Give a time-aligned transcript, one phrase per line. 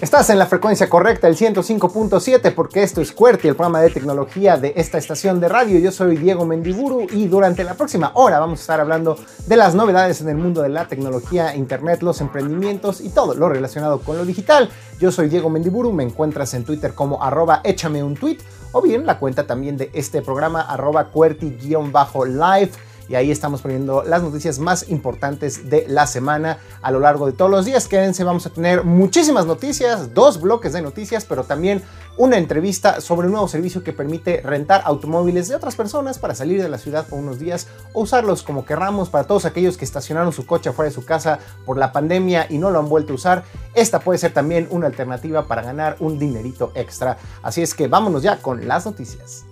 [0.00, 4.56] Estás en la frecuencia correcta, el 105.7, porque esto es QWERTY, el programa de tecnología
[4.56, 5.78] de esta estación de radio.
[5.78, 9.74] Yo soy Diego Mendiburu y durante la próxima hora vamos a estar hablando de las
[9.74, 14.16] novedades en el mundo de la tecnología, internet, los emprendimientos y todo lo relacionado con
[14.16, 14.70] lo digital.
[14.98, 18.38] Yo soy Diego Mendiburu, me encuentras en Twitter como arroba échame un tweet
[18.72, 22.70] o bien la cuenta también de este programa arroba QWERTY-live
[23.10, 27.32] y ahí estamos poniendo las noticias más importantes de la semana a lo largo de
[27.32, 27.88] todos los días.
[27.88, 31.82] Quédense, vamos a tener muchísimas noticias, dos bloques de noticias, pero también
[32.18, 36.62] una entrevista sobre un nuevo servicio que permite rentar automóviles de otras personas para salir
[36.62, 40.32] de la ciudad por unos días o usarlos como querramos para todos aquellos que estacionaron
[40.32, 43.16] su coche afuera de su casa por la pandemia y no lo han vuelto a
[43.16, 43.44] usar.
[43.74, 47.18] Esta puede ser también una alternativa para ganar un dinerito extra.
[47.42, 49.46] Así es que vámonos ya con las noticias.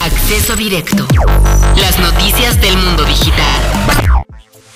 [0.00, 1.06] Acceso directo.
[1.76, 3.78] Las noticias del mundo digital.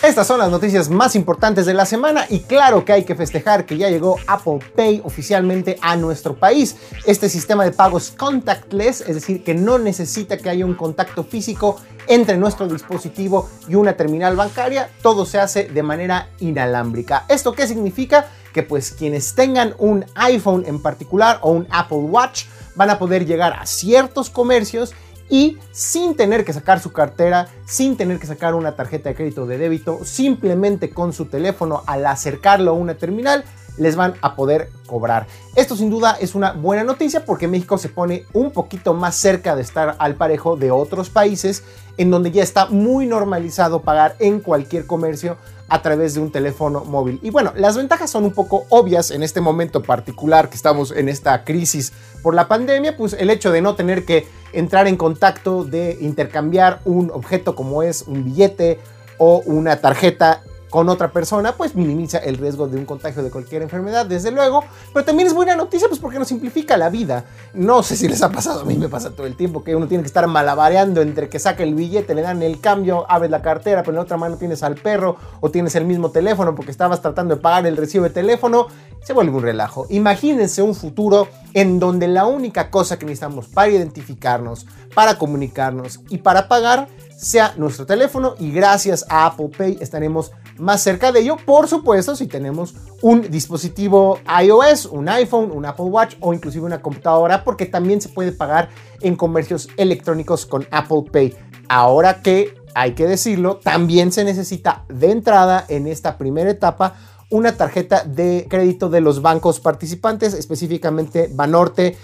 [0.02, 3.66] Estas son las noticias más importantes de la semana y claro que hay que festejar
[3.66, 6.76] que ya llegó Apple Pay oficialmente a nuestro país.
[7.06, 11.80] Este sistema de pagos contactless, es decir, que no necesita que haya un contacto físico
[12.08, 17.24] entre nuestro dispositivo y una terminal bancaria, todo se hace de manera inalámbrica.
[17.28, 18.26] ¿Esto qué significa?
[18.52, 23.26] Que pues quienes tengan un iPhone en particular o un Apple Watch van a poder
[23.26, 24.92] llegar a ciertos comercios
[25.28, 29.46] y sin tener que sacar su cartera, sin tener que sacar una tarjeta de crédito
[29.46, 33.44] de débito, simplemente con su teléfono al acercarlo a una terminal,
[33.76, 35.26] les van a poder cobrar.
[35.56, 39.56] Esto sin duda es una buena noticia porque México se pone un poquito más cerca
[39.56, 41.64] de estar al parejo de otros países
[41.96, 45.36] en donde ya está muy normalizado pagar en cualquier comercio
[45.68, 47.18] a través de un teléfono móvil.
[47.22, 51.08] Y bueno, las ventajas son un poco obvias en este momento particular que estamos en
[51.08, 51.92] esta crisis
[52.22, 56.80] por la pandemia, pues el hecho de no tener que entrar en contacto, de intercambiar
[56.84, 58.80] un objeto como es un billete
[59.16, 60.42] o una tarjeta
[60.72, 64.64] con otra persona, pues minimiza el riesgo de un contagio de cualquier enfermedad, desde luego.
[64.94, 67.26] Pero también es buena noticia, pues porque nos simplifica la vida.
[67.52, 69.86] No sé si les ha pasado, a mí me pasa todo el tiempo que uno
[69.86, 73.42] tiene que estar malabareando entre que saca el billete, le dan el cambio, abres la
[73.42, 76.70] cartera, pero en la otra mano tienes al perro o tienes el mismo teléfono porque
[76.70, 78.68] estabas tratando de pagar el recibo de teléfono.
[79.04, 79.86] Se vuelve un relajo.
[79.90, 86.16] Imagínense un futuro en donde la única cosa que necesitamos para identificarnos, para comunicarnos y
[86.16, 86.88] para pagar
[87.22, 92.16] sea nuestro teléfono y gracias a Apple Pay estaremos más cerca de ello, por supuesto,
[92.16, 97.66] si tenemos un dispositivo iOS, un iPhone, un Apple Watch o inclusive una computadora, porque
[97.66, 98.68] también se puede pagar
[99.00, 101.34] en comercios electrónicos con Apple Pay.
[101.68, 106.94] Ahora que, hay que decirlo, también se necesita de entrada en esta primera etapa
[107.30, 111.96] una tarjeta de crédito de los bancos participantes, específicamente Banorte,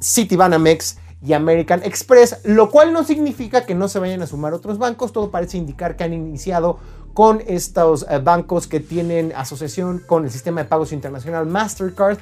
[0.00, 4.78] Citibanamex y American Express, lo cual no significa que no se vayan a sumar otros
[4.78, 6.78] bancos, todo parece indicar que han iniciado
[7.16, 12.18] con estos eh, bancos que tienen asociación con el sistema de pagos internacional Mastercard,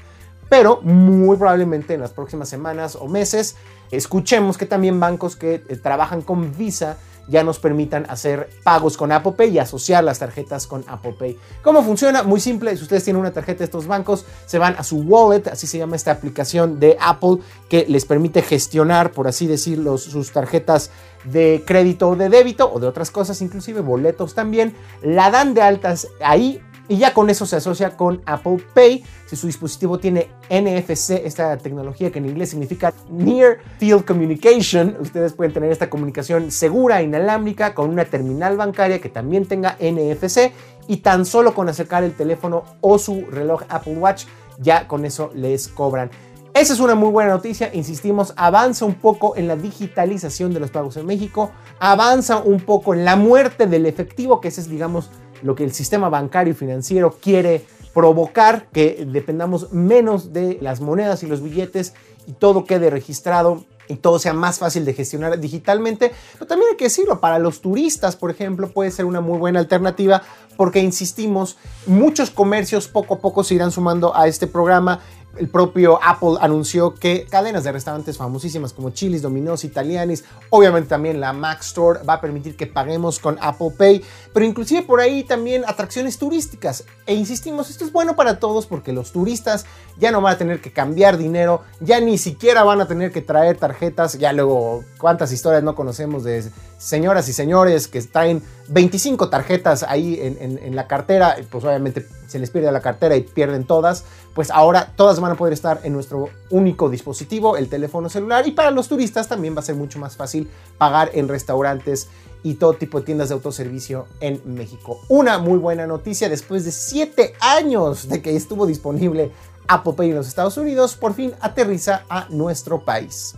[0.49, 3.57] pero muy probablemente en las próximas semanas o meses
[3.91, 6.97] escuchemos que también bancos que eh, trabajan con Visa
[7.29, 11.39] ya nos permitan hacer pagos con Apple Pay y asociar las tarjetas con Apple Pay.
[11.63, 12.23] ¿Cómo funciona?
[12.23, 15.49] Muy simple, si ustedes tienen una tarjeta de estos bancos, se van a su wallet,
[15.49, 20.33] así se llama esta aplicación de Apple que les permite gestionar, por así decirlo, sus
[20.33, 20.91] tarjetas
[21.25, 25.63] de crédito o de débito o de otras cosas, inclusive boletos también, la dan de
[25.63, 29.05] altas ahí y ya con eso se asocia con Apple Pay.
[29.27, 35.33] Si su dispositivo tiene NFC, esta tecnología que en inglés significa Near Field Communication, ustedes
[35.33, 40.53] pueden tener esta comunicación segura, inalámbrica, con una terminal bancaria que también tenga NFC
[40.87, 44.25] y tan solo con acercar el teléfono o su reloj Apple Watch,
[44.59, 46.11] ya con eso les cobran.
[46.55, 50.71] Esa es una muy buena noticia, insistimos, avanza un poco en la digitalización de los
[50.71, 51.51] pagos en México,
[51.81, 55.11] avanza un poco en la muerte del efectivo, que ese es, digamos,
[55.43, 61.23] lo que el sistema bancario y financiero quiere provocar, que dependamos menos de las monedas
[61.23, 61.95] y los billetes
[62.27, 66.13] y todo quede registrado y todo sea más fácil de gestionar digitalmente.
[66.33, 69.61] Pero también hay que decirlo, para los turistas, por ejemplo, puede ser una muy buena
[69.61, 70.23] alternativa
[70.57, 71.57] porque, insistimos,
[71.87, 75.01] muchos comercios poco a poco se irán sumando a este programa
[75.39, 81.21] el propio Apple anunció que cadenas de restaurantes famosísimas como Chili's, Domino's, Italianis, obviamente también
[81.21, 84.03] la Mac Store va a permitir que paguemos con Apple Pay,
[84.33, 86.85] pero inclusive por ahí también atracciones turísticas.
[87.07, 90.61] E insistimos, esto es bueno para todos porque los turistas ya no van a tener
[90.61, 95.33] que cambiar dinero, ya ni siquiera van a tener que traer tarjetas, ya luego cuántas
[95.33, 96.45] historias no conocemos de
[96.79, 102.51] señoras y señores que traen 25 tarjetas ahí en, la cartera, pues obviamente se les
[102.51, 104.05] pierde la cartera y pierden todas,
[104.35, 108.51] pues ahora todas van a poder estar en nuestro único dispositivo, el teléfono celular, y
[108.51, 112.09] para los turistas también va a ser mucho más fácil pagar en restaurantes
[112.45, 115.01] y todo tipo de tiendas de autoservicio en México.
[115.09, 119.33] Una muy buena noticia, después de 7 años de que estuvo disponible
[119.69, 123.35] Apple Pay en los Estados Unidos, por fin aterriza a nuestro país.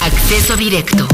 [0.00, 1.06] Acceso directo.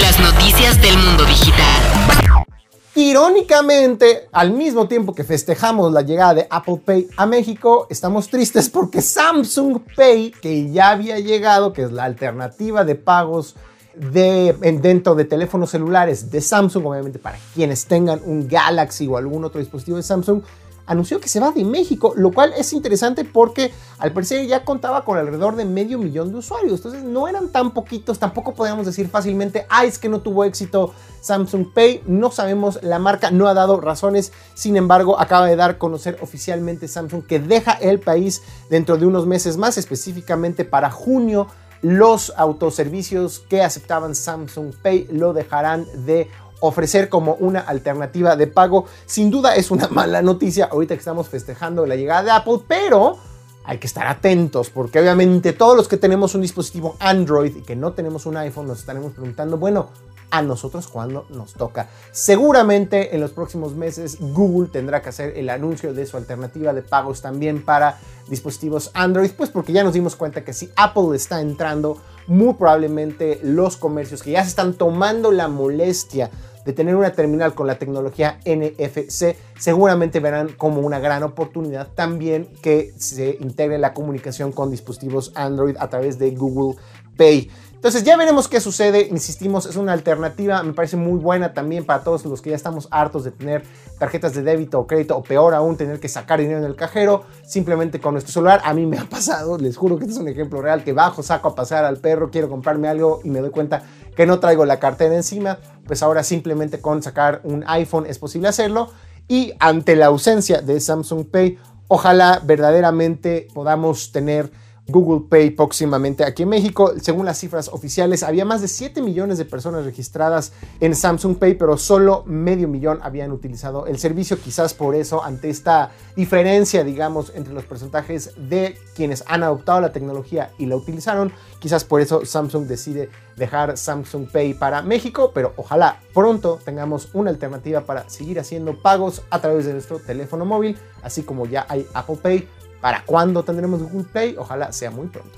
[0.00, 2.46] Las noticias del mundo digital.
[2.94, 8.70] Irónicamente, al mismo tiempo que festejamos la llegada de Apple Pay a México, estamos tristes
[8.70, 13.54] porque Samsung Pay, que ya había llegado, que es la alternativa de pagos
[13.94, 19.44] de, dentro de teléfonos celulares de Samsung, obviamente para quienes tengan un Galaxy o algún
[19.44, 20.42] otro dispositivo de Samsung,
[20.86, 25.04] anunció que se va de México, lo cual es interesante porque al parecer ya contaba
[25.04, 26.78] con alrededor de medio millón de usuarios.
[26.78, 30.94] Entonces no eran tan poquitos, tampoco podríamos decir fácilmente, ah, es que no tuvo éxito
[31.20, 35.70] Samsung Pay, no sabemos, la marca no ha dado razones, sin embargo acaba de dar
[35.70, 40.90] a conocer oficialmente Samsung que deja el país dentro de unos meses más, específicamente para
[40.90, 41.48] junio.
[41.82, 46.28] Los autoservicios que aceptaban Samsung Pay lo dejarán de
[46.60, 48.86] ofrecer como una alternativa de pago.
[49.06, 53.18] Sin duda es una mala noticia ahorita que estamos festejando la llegada de Apple, pero
[53.64, 57.74] hay que estar atentos porque obviamente todos los que tenemos un dispositivo Android y que
[57.74, 59.88] no tenemos un iPhone nos estaremos preguntando, bueno,
[60.30, 61.88] a nosotros cuando nos toca.
[62.12, 66.82] Seguramente en los próximos meses Google tendrá que hacer el anuncio de su alternativa de
[66.82, 67.98] pagos también para
[68.28, 73.40] dispositivos Android, pues porque ya nos dimos cuenta que si Apple está entrando, muy probablemente
[73.42, 76.30] los comercios que ya se están tomando la molestia
[76.66, 82.48] de tener una terminal con la tecnología NFC, seguramente verán como una gran oportunidad también
[82.60, 86.76] que se integre la comunicación con dispositivos Android a través de Google
[87.16, 87.50] Pay.
[87.76, 92.02] Entonces ya veremos qué sucede, insistimos, es una alternativa, me parece muy buena también para
[92.02, 93.62] todos los que ya estamos hartos de tener
[93.98, 97.24] tarjetas de débito o crédito o peor aún tener que sacar dinero en el cajero
[97.44, 98.60] simplemente con nuestro celular.
[98.64, 101.22] A mí me ha pasado, les juro que este es un ejemplo real, que bajo,
[101.22, 103.82] saco a pasar al perro, quiero comprarme algo y me doy cuenta
[104.16, 108.48] que no traigo la cartera encima, pues ahora simplemente con sacar un iPhone es posible
[108.48, 108.90] hacerlo.
[109.28, 111.58] Y ante la ausencia de Samsung Pay,
[111.88, 114.50] ojalá verdaderamente podamos tener
[114.88, 116.92] Google Pay próximamente aquí en México.
[117.00, 121.54] Según las cifras oficiales, había más de 7 millones de personas registradas en Samsung Pay,
[121.54, 124.38] pero solo medio millón habían utilizado el servicio.
[124.38, 129.92] Quizás por eso, ante esta diferencia, digamos, entre los porcentajes de quienes han adoptado la
[129.92, 135.52] tecnología y la utilizaron, quizás por eso Samsung decide dejar Samsung Pay para México, pero
[135.56, 140.78] ojalá pronto tengamos una alternativa para seguir haciendo pagos a través de nuestro teléfono móvil,
[141.02, 142.48] así como ya hay Apple Pay
[142.86, 144.36] ¿Para cuándo tendremos Google Play?
[144.38, 145.36] Ojalá sea muy pronto.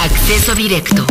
[0.00, 1.04] Acceso directo.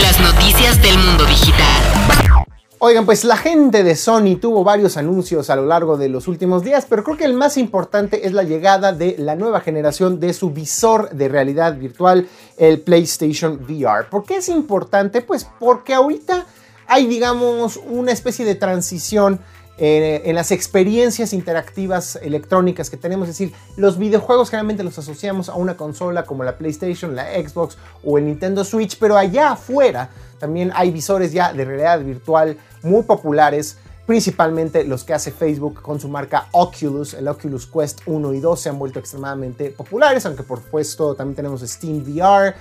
[0.00, 2.46] Las noticias del mundo digital.
[2.78, 6.62] Oigan, pues la gente de Sony tuvo varios anuncios a lo largo de los últimos
[6.62, 10.32] días, pero creo que el más importante es la llegada de la nueva generación de
[10.32, 14.08] su visor de realidad virtual, el PlayStation VR.
[14.08, 15.22] ¿Por qué es importante?
[15.22, 16.46] Pues porque ahorita
[16.86, 19.40] hay, digamos, una especie de transición
[19.78, 23.28] en las experiencias interactivas electrónicas que tenemos.
[23.28, 27.78] Es decir, los videojuegos generalmente los asociamos a una consola como la PlayStation, la Xbox
[28.04, 33.04] o el Nintendo Switch, pero allá afuera también hay visores ya de realidad virtual muy
[33.04, 33.78] populares.
[34.06, 38.58] Principalmente los que hace Facebook con su marca Oculus, el Oculus Quest 1 y 2
[38.58, 42.54] se han vuelto extremadamente populares, aunque por supuesto también tenemos Steam VR,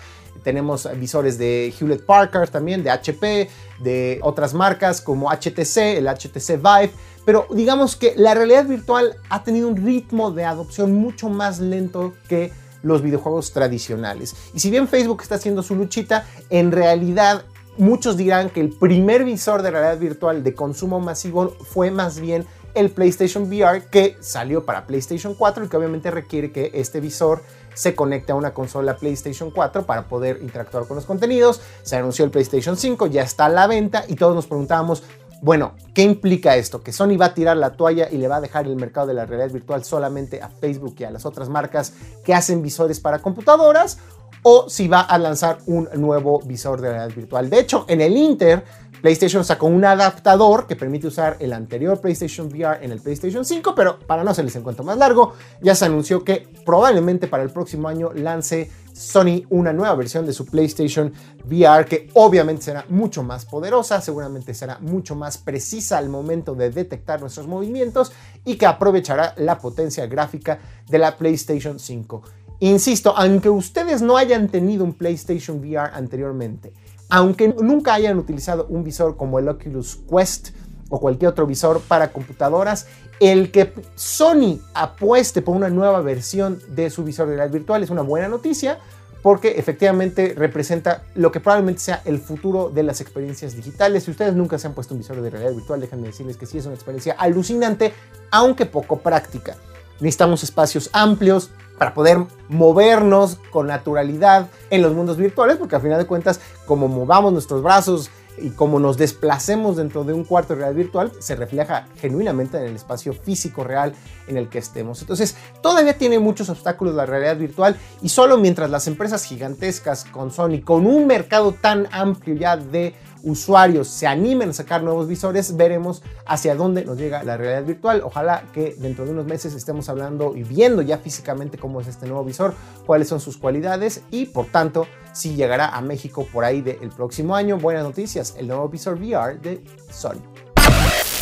[0.44, 6.58] tenemos visores de Hewlett Packard también, de HP, de otras marcas como HTC, el HTC
[6.58, 6.92] Vive.
[7.26, 12.14] Pero digamos que la realidad virtual ha tenido un ritmo de adopción mucho más lento
[12.30, 12.52] que
[12.84, 14.36] los videojuegos tradicionales.
[14.54, 17.44] Y si bien Facebook está haciendo su luchita, en realidad
[17.78, 22.46] muchos dirán que el primer visor de realidad virtual de consumo masivo fue más bien
[22.74, 27.42] el PlayStation VR que salió para PlayStation 4 y que obviamente requiere que este visor
[27.78, 31.62] se conecte a una consola PlayStation 4 para poder interactuar con los contenidos.
[31.84, 35.04] Se anunció el PlayStation 5, ya está a la venta y todos nos preguntábamos,
[35.42, 36.82] bueno, ¿qué implica esto?
[36.82, 39.14] ¿Que Sony va a tirar la toalla y le va a dejar el mercado de
[39.14, 41.94] la realidad virtual solamente a Facebook y a las otras marcas
[42.26, 44.00] que hacen visores para computadoras?
[44.44, 47.50] ¿O si va a lanzar un nuevo visor de realidad virtual?
[47.50, 48.64] De hecho, en el Inter
[49.02, 53.76] PlayStation sacó un adaptador que permite usar el anterior PlayStation VR en el PlayStation 5,
[53.76, 57.88] pero para no hacerles encuentro más largo, ya se anunció que probablemente para el próximo
[57.88, 61.14] año lance Sony una nueva versión de su PlayStation
[61.46, 66.72] VR que obviamente será mucho más poderosa, seguramente será mucho más precisa al momento de
[66.72, 68.12] detectar nuestros movimientos
[68.46, 70.58] y que aprovechará la potencia gráfica
[70.90, 72.47] de la PlayStation 5.
[72.60, 76.74] Insisto, aunque ustedes no hayan tenido un PlayStation VR anteriormente,
[77.10, 80.50] aunque nunca hayan utilizado un visor como el Oculus Quest
[80.90, 82.88] o cualquier otro visor para computadoras,
[83.20, 87.90] el que Sony apueste por una nueva versión de su visor de realidad virtual es
[87.90, 88.80] una buena noticia
[89.22, 94.04] porque efectivamente representa lo que probablemente sea el futuro de las experiencias digitales.
[94.04, 96.58] Si ustedes nunca se han puesto un visor de realidad virtual, déjenme decirles que sí
[96.60, 97.94] es una experiencia alucinante,
[98.32, 99.58] aunque poco práctica.
[100.00, 102.20] Necesitamos espacios amplios para poder
[102.50, 107.62] movernos con naturalidad en los mundos virtuales, porque al final de cuentas, como movamos nuestros
[107.62, 112.58] brazos y como nos desplacemos dentro de un cuarto de realidad virtual, se refleja genuinamente
[112.58, 113.94] en el espacio físico real
[114.28, 115.02] en el que estemos.
[115.02, 120.32] Entonces, todavía tiene muchos obstáculos la realidad virtual y solo mientras las empresas gigantescas con
[120.32, 122.94] Sony, con un mercado tan amplio ya de
[123.28, 128.02] usuarios se animen a sacar nuevos visores, veremos hacia dónde nos llega la realidad virtual.
[128.04, 132.08] Ojalá que dentro de unos meses estemos hablando y viendo ya físicamente cómo es este
[132.08, 132.54] nuevo visor,
[132.86, 137.36] cuáles son sus cualidades y por tanto si llegará a México por ahí del próximo
[137.36, 137.58] año.
[137.58, 140.22] Buenas noticias, el nuevo visor VR de Sony.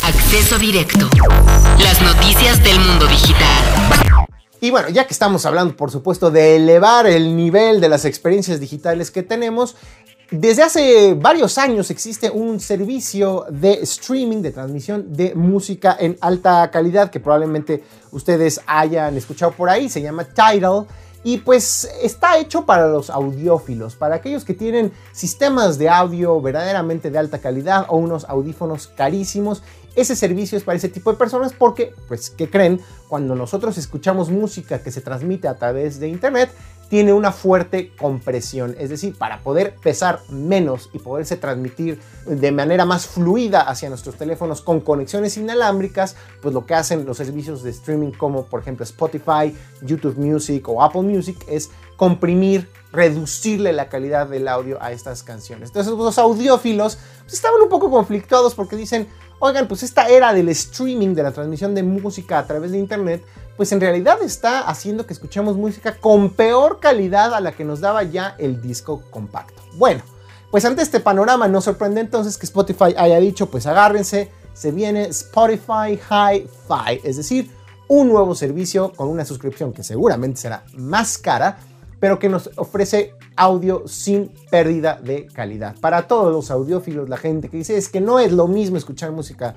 [0.04, 1.08] Acceso directo.
[1.80, 4.26] Las noticias del mundo digital.
[4.60, 8.58] Y bueno, ya que estamos hablando, por supuesto, de elevar el nivel de las experiencias
[8.58, 9.76] digitales que tenemos,
[10.30, 16.68] desde hace varios años existe un servicio de streaming, de transmisión de música en alta
[16.72, 20.86] calidad que probablemente ustedes hayan escuchado por ahí, se llama Tidal.
[21.22, 27.10] Y pues está hecho para los audiófilos, para aquellos que tienen sistemas de audio verdaderamente
[27.10, 29.62] de alta calidad o unos audífonos carísimos.
[29.96, 32.80] Ese servicio es para ese tipo de personas porque, pues, ¿qué creen?
[33.08, 36.50] Cuando nosotros escuchamos música que se transmite a través de Internet,
[36.88, 42.84] tiene una fuerte compresión, es decir, para poder pesar menos y poderse transmitir de manera
[42.84, 47.70] más fluida hacia nuestros teléfonos con conexiones inalámbricas, pues lo que hacen los servicios de
[47.70, 54.28] streaming como por ejemplo Spotify, YouTube Music o Apple Music es comprimir, reducirle la calidad
[54.28, 55.70] del audio a estas canciones.
[55.70, 60.48] Entonces los audiófilos pues, estaban un poco conflictuados porque dicen, oigan, pues esta era del
[60.50, 63.24] streaming, de la transmisión de música a través de Internet,
[63.56, 67.80] pues en realidad está haciendo que escuchemos música con peor calidad a la que nos
[67.80, 69.62] daba ya el disco compacto.
[69.76, 70.02] Bueno,
[70.50, 75.04] pues ante este panorama no sorprende entonces que Spotify haya dicho, pues agárrense, se viene
[75.08, 77.50] Spotify Hi-Fi, es decir,
[77.88, 81.58] un nuevo servicio con una suscripción que seguramente será más cara,
[82.00, 85.76] pero que nos ofrece audio sin pérdida de calidad.
[85.80, 89.12] Para todos los audiófilos, la gente que dice es que no es lo mismo escuchar
[89.12, 89.54] música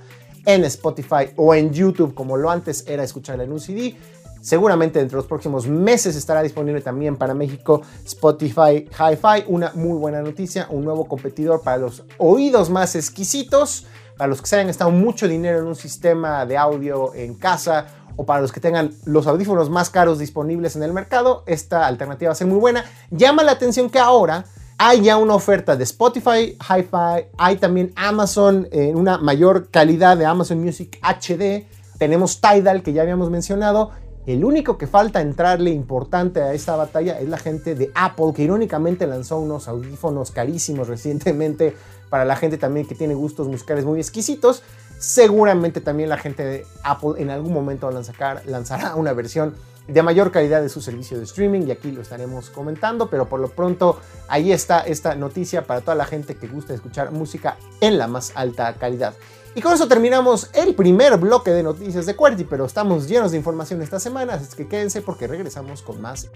[0.53, 3.95] en Spotify o en YouTube como lo antes era escucharla en un CD.
[4.41, 9.43] Seguramente dentro de los próximos meses estará disponible también para México Spotify Hi-Fi.
[9.47, 13.85] Una muy buena noticia, un nuevo competidor para los oídos más exquisitos,
[14.17, 17.85] para los que se hayan gastado mucho dinero en un sistema de audio en casa
[18.15, 22.29] o para los que tengan los audífonos más caros disponibles en el mercado, esta alternativa
[22.29, 22.85] va a ser muy buena.
[23.11, 24.45] Llama la atención que ahora
[24.81, 30.25] hay ya una oferta de Spotify Hi-Fi, hay también Amazon en una mayor calidad de
[30.25, 31.67] Amazon Music HD,
[31.97, 33.91] tenemos Tidal que ya habíamos mencionado.
[34.25, 38.43] El único que falta entrarle importante a esta batalla es la gente de Apple, que
[38.43, 41.75] irónicamente lanzó unos audífonos carísimos recientemente
[42.09, 44.63] para la gente también que tiene gustos musicales muy exquisitos.
[44.97, 49.55] Seguramente también la gente de Apple en algún momento lanzará una versión
[49.89, 53.39] de mayor calidad de su servicio de streaming y aquí lo estaremos comentando, pero por
[53.39, 57.97] lo pronto ahí está esta noticia para toda la gente que gusta escuchar música en
[57.97, 59.15] la más alta calidad.
[59.55, 63.37] Y con eso terminamos el primer bloque de noticias de QWERTY, pero estamos llenos de
[63.37, 66.29] información esta semana, así que quédense porque regresamos con más.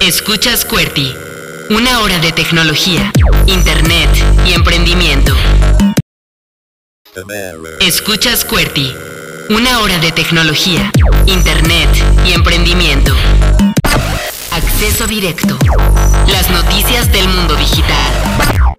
[0.00, 1.14] Escuchas QWERTY,
[1.70, 3.12] una hora de tecnología,
[3.46, 4.08] internet
[4.46, 5.34] y emprendimiento.
[7.80, 8.94] Escuchas QWERTY,
[9.50, 10.90] una hora de tecnología,
[11.26, 13.12] internet y emprendimiento.
[14.52, 15.58] Acceso directo.
[16.30, 18.76] Las noticias del mundo digital.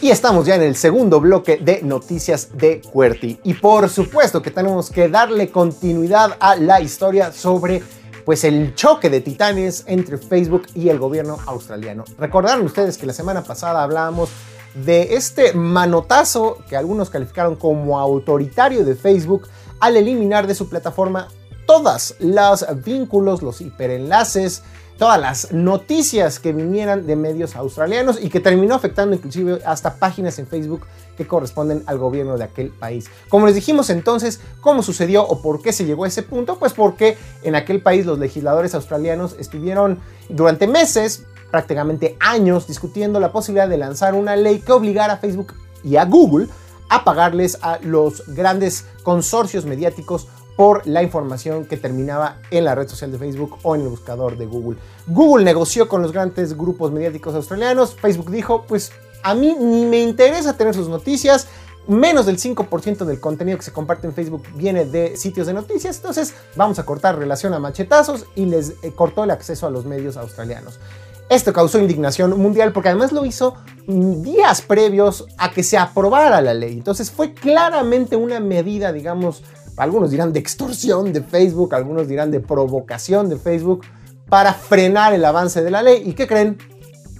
[0.00, 3.40] Y estamos ya en el segundo bloque de noticias de QWERTY.
[3.44, 7.82] Y por supuesto que tenemos que darle continuidad a la historia sobre
[8.24, 12.04] pues el choque de titanes entre Facebook y el gobierno australiano.
[12.18, 14.30] Recordaron ustedes que la semana pasada hablábamos
[14.74, 19.48] de este manotazo que algunos calificaron como autoritario de Facebook
[19.80, 21.28] al eliminar de su plataforma
[21.70, 24.64] todas los vínculos, los hiperenlaces,
[24.98, 30.40] todas las noticias que vinieran de medios australianos y que terminó afectando inclusive hasta páginas
[30.40, 30.84] en Facebook
[31.16, 33.08] que corresponden al gobierno de aquel país.
[33.28, 36.58] Como les dijimos entonces, ¿cómo sucedió o por qué se llegó a ese punto?
[36.58, 43.30] Pues porque en aquel país los legisladores australianos estuvieron durante meses prácticamente años discutiendo la
[43.30, 46.48] posibilidad de lanzar una ley que obligara a Facebook y a Google
[46.88, 50.26] a pagarles a los grandes consorcios mediáticos
[50.60, 54.36] por la información que terminaba en la red social de Facebook o en el buscador
[54.36, 54.78] de Google.
[55.06, 60.02] Google negoció con los grandes grupos mediáticos australianos, Facebook dijo, pues A mí ni me
[60.02, 61.48] interesa tener sus noticias.
[61.86, 65.96] Menos del 5% del contenido que se comparte en Facebook viene de sitios de noticias.
[65.96, 69.86] Entonces vamos a cortar relación a machetazos y les eh, cortó el acceso a los
[69.86, 70.78] medios australianos.
[71.30, 73.54] Esto causó indignación mundial porque además lo hizo
[73.86, 76.72] días previos a que se aprobara la ley.
[76.72, 79.42] Entonces fue claramente una medida, digamos,
[79.80, 83.84] algunos dirán de extorsión de Facebook, algunos dirán de provocación de Facebook
[84.28, 86.02] para frenar el avance de la ley.
[86.04, 86.58] ¿Y qué creen?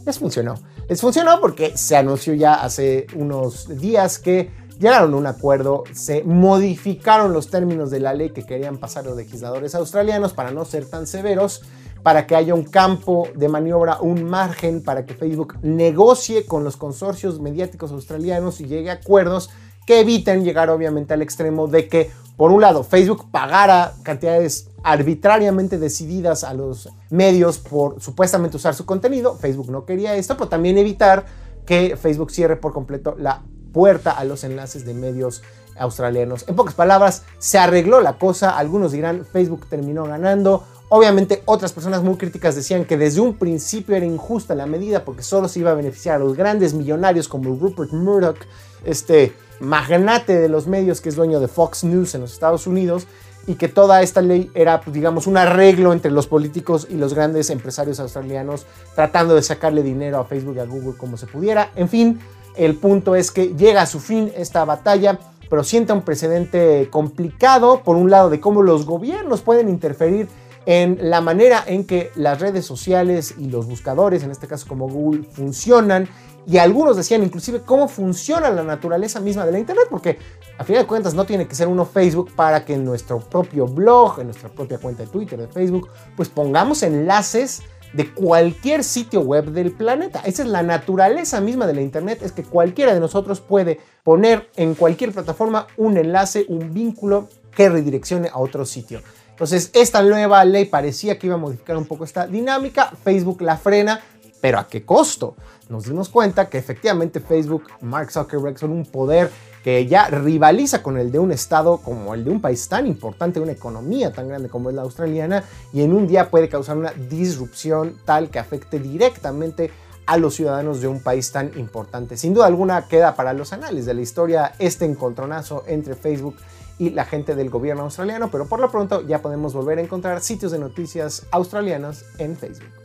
[0.04, 0.54] Les funcionó.
[0.88, 6.22] Les funcionó porque se anunció ya hace unos días que llegaron a un acuerdo, se
[6.22, 10.84] modificaron los términos de la ley que querían pasar los legisladores australianos para no ser
[10.86, 11.62] tan severos
[12.02, 16.76] para que haya un campo de maniobra, un margen para que Facebook negocie con los
[16.76, 19.50] consorcios mediáticos australianos y llegue a acuerdos
[19.90, 25.78] que eviten llegar obviamente al extremo de que, por un lado, Facebook pagara cantidades arbitrariamente
[25.78, 29.34] decididas a los medios por supuestamente usar su contenido.
[29.34, 31.26] Facebook no quería esto, pero también evitar
[31.66, 33.42] que Facebook cierre por completo la
[33.72, 35.42] puerta a los enlaces de medios
[35.76, 36.44] australianos.
[36.46, 38.56] En pocas palabras, se arregló la cosa.
[38.56, 43.94] Algunos dirán Facebook terminó ganando, Obviamente otras personas muy críticas decían que desde un principio
[43.94, 47.54] era injusta la medida porque solo se iba a beneficiar a los grandes millonarios como
[47.54, 48.38] Rupert Murdoch,
[48.84, 53.06] este magnate de los medios que es dueño de Fox News en los Estados Unidos,
[53.46, 57.14] y que toda esta ley era, pues, digamos, un arreglo entre los políticos y los
[57.14, 61.70] grandes empresarios australianos tratando de sacarle dinero a Facebook y a Google como se pudiera.
[61.74, 62.20] En fin,
[62.56, 65.18] el punto es que llega a su fin esta batalla
[65.50, 70.28] pero sienta un precedente complicado, por un lado, de cómo los gobiernos pueden interferir
[70.64, 74.88] en la manera en que las redes sociales y los buscadores, en este caso como
[74.88, 76.08] Google, funcionan.
[76.46, 80.18] Y algunos decían inclusive cómo funciona la naturaleza misma de la Internet, porque
[80.58, 83.66] a fin de cuentas no tiene que ser uno Facebook para que en nuestro propio
[83.66, 89.20] blog, en nuestra propia cuenta de Twitter, de Facebook, pues pongamos enlaces de cualquier sitio
[89.20, 90.22] web del planeta.
[90.24, 94.48] Esa es la naturaleza misma de la Internet, es que cualquiera de nosotros puede poner
[94.56, 99.02] en cualquier plataforma un enlace, un vínculo que redireccione a otro sitio.
[99.30, 102.92] Entonces, esta nueva ley parecía que iba a modificar un poco esta dinámica.
[103.02, 104.00] Facebook la frena,
[104.40, 105.34] pero ¿a qué costo?
[105.68, 109.30] Nos dimos cuenta que efectivamente Facebook, Mark Zuckerberg son un poder
[109.62, 113.40] que ya rivaliza con el de un estado como el de un país tan importante,
[113.40, 116.92] una economía tan grande como es la australiana, y en un día puede causar una
[116.92, 119.70] disrupción tal que afecte directamente
[120.06, 122.16] a los ciudadanos de un país tan importante.
[122.16, 126.36] Sin duda alguna queda para los anales de la historia este encontronazo entre Facebook
[126.78, 130.20] y la gente del gobierno australiano, pero por lo pronto ya podemos volver a encontrar
[130.22, 132.79] sitios de noticias australianos en Facebook.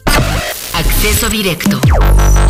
[0.78, 1.80] Acceso directo.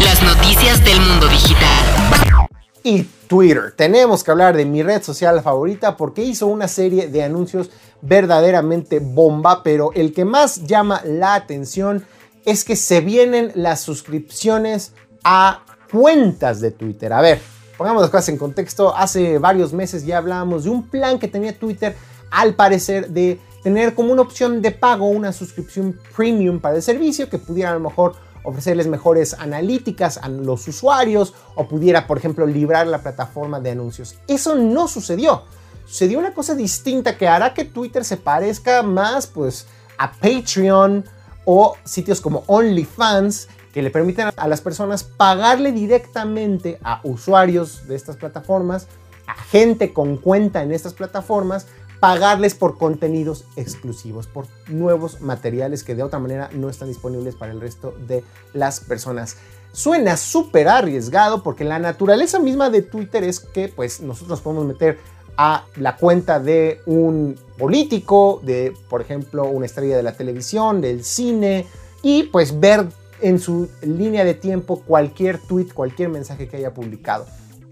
[0.03, 2.47] Las noticias del mundo digital.
[2.83, 3.73] Y Twitter.
[3.77, 7.69] Tenemos que hablar de mi red social favorita porque hizo una serie de anuncios
[8.01, 12.05] verdaderamente bomba, pero el que más llama la atención
[12.45, 17.13] es que se vienen las suscripciones a cuentas de Twitter.
[17.13, 17.39] A ver,
[17.77, 21.57] Pongamos las cosas en contexto, hace varios meses ya hablábamos de un plan que tenía
[21.57, 21.95] Twitter,
[22.31, 27.31] al parecer, de tener como una opción de pago una suscripción premium para el servicio
[27.31, 32.45] que pudiera a lo mejor ofrecerles mejores analíticas a los usuarios o pudiera, por ejemplo,
[32.45, 34.19] librar la plataforma de anuncios.
[34.27, 35.45] Eso no sucedió.
[35.87, 39.65] Sucedió una cosa distinta que hará que Twitter se parezca más pues
[39.97, 41.03] a Patreon
[41.45, 47.95] o sitios como OnlyFans que le permiten a las personas pagarle directamente a usuarios de
[47.95, 48.85] estas plataformas,
[49.25, 51.65] a gente con cuenta en estas plataformas,
[51.99, 57.51] pagarles por contenidos exclusivos, por nuevos materiales que de otra manera no están disponibles para
[57.51, 59.37] el resto de las personas.
[59.71, 64.97] Suena súper arriesgado porque la naturaleza misma de Twitter es que pues nosotros podemos meter
[65.37, 71.03] a la cuenta de un político, de por ejemplo una estrella de la televisión, del
[71.03, 71.67] cine
[72.01, 72.87] y pues ver
[73.21, 77.25] en su línea de tiempo cualquier tweet, cualquier mensaje que haya publicado.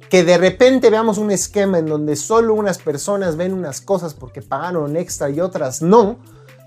[0.10, 4.42] Que de repente veamos un esquema en donde solo unas personas ven unas cosas porque
[4.42, 6.18] pagaron extra y otras no,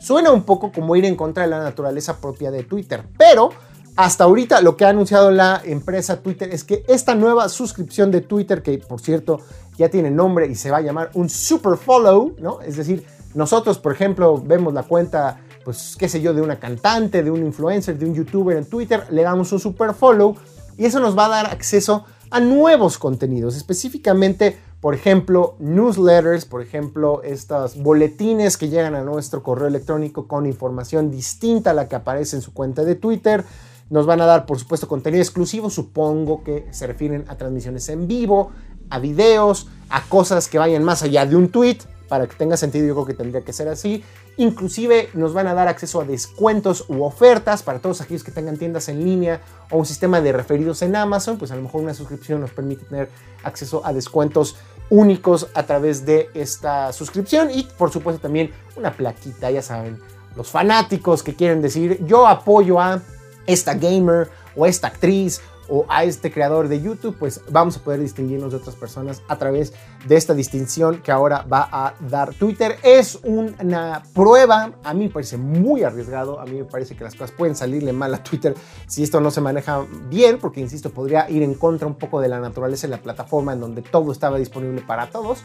[0.00, 3.04] suena un poco como ir en contra de la naturaleza propia de Twitter.
[3.16, 3.50] Pero
[3.96, 8.20] hasta ahorita lo que ha anunciado la empresa Twitter es que esta nueva suscripción de
[8.20, 9.40] Twitter, que por cierto
[9.78, 12.60] ya tiene nombre y se va a llamar un super follow, ¿no?
[12.60, 17.24] Es decir, nosotros, por ejemplo, vemos la cuenta pues qué sé yo, de una cantante,
[17.24, 20.36] de un influencer, de un youtuber en Twitter, le damos un super follow
[20.78, 22.04] y eso nos va a dar acceso a
[22.40, 29.68] nuevos contenidos, específicamente, por ejemplo, newsletters, por ejemplo, estos boletines que llegan a nuestro correo
[29.68, 33.44] electrónico con información distinta a la que aparece en su cuenta de Twitter.
[33.88, 38.06] Nos van a dar, por supuesto, contenido exclusivo, supongo que se refieren a transmisiones en
[38.06, 38.50] vivo,
[38.90, 42.86] a videos, a cosas que vayan más allá de un tweet, para que tenga sentido
[42.86, 44.04] yo creo que tendría que ser así.
[44.38, 48.58] Inclusive nos van a dar acceso a descuentos u ofertas para todos aquellos que tengan
[48.58, 51.94] tiendas en línea o un sistema de referidos en Amazon, pues a lo mejor una
[51.94, 53.08] suscripción nos permite tener
[53.42, 54.56] acceso a descuentos
[54.90, 59.98] únicos a través de esta suscripción y por supuesto también una plaquita, ya saben,
[60.36, 63.00] los fanáticos que quieren decir yo apoyo a
[63.46, 68.00] esta gamer o esta actriz o a este creador de YouTube, pues vamos a poder
[68.00, 69.72] distinguirnos de otras personas a través
[70.06, 72.78] de esta distinción que ahora va a dar Twitter.
[72.82, 77.14] Es una prueba, a mí me parece muy arriesgado, a mí me parece que las
[77.14, 78.54] cosas pueden salirle mal a Twitter
[78.86, 82.28] si esto no se maneja bien, porque insisto, podría ir en contra un poco de
[82.28, 85.40] la naturaleza de la plataforma en donde todo estaba disponible para todos,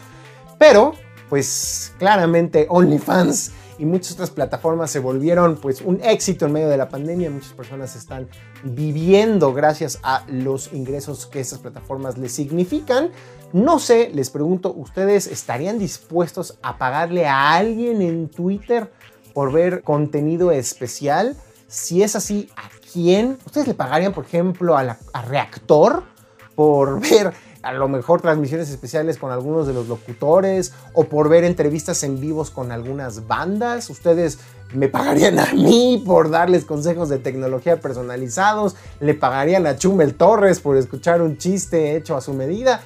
[0.57, 0.93] pero
[1.29, 6.77] pues claramente OnlyFans y muchas otras plataformas se volvieron pues un éxito en medio de
[6.77, 7.31] la pandemia.
[7.31, 8.29] Muchas personas están
[8.63, 13.09] viviendo gracias a los ingresos que esas plataformas les significan.
[13.53, 18.91] No sé, les pregunto, ¿ustedes estarían dispuestos a pagarle a alguien en Twitter
[19.33, 21.35] por ver contenido especial?
[21.67, 23.39] Si es así, ¿a quién?
[23.47, 26.03] ¿Ustedes le pagarían, por ejemplo, a, a Reactor
[26.53, 27.33] por ver
[27.63, 32.19] a lo mejor transmisiones especiales con algunos de los locutores o por ver entrevistas en
[32.19, 33.89] vivos con algunas bandas.
[33.89, 34.39] Ustedes
[34.73, 40.59] me pagarían a mí por darles consejos de tecnología personalizados, le pagarían a Chumel Torres
[40.59, 42.81] por escuchar un chiste hecho a su medida.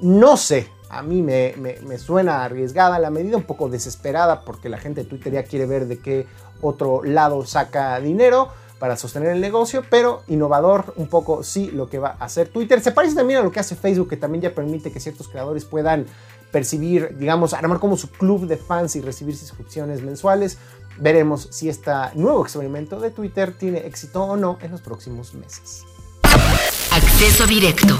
[0.00, 4.78] No sé, a mí me, me, suena arriesgada la medida, un poco desesperada porque la
[4.78, 6.26] gente de Twitter ya quiere ver de qué
[6.60, 11.98] otro lado saca dinero para sostener el negocio, pero innovador un poco sí lo que
[11.98, 12.80] va a hacer Twitter.
[12.80, 15.64] Se parece también a lo que hace Facebook, que también ya permite que ciertos creadores
[15.64, 16.06] puedan
[16.50, 20.58] percibir, digamos, armar como su club de fans y recibir suscripciones mensuales.
[20.98, 25.84] Veremos si este nuevo experimento de Twitter tiene éxito o no en los próximos meses.
[26.92, 27.96] Acceso directo.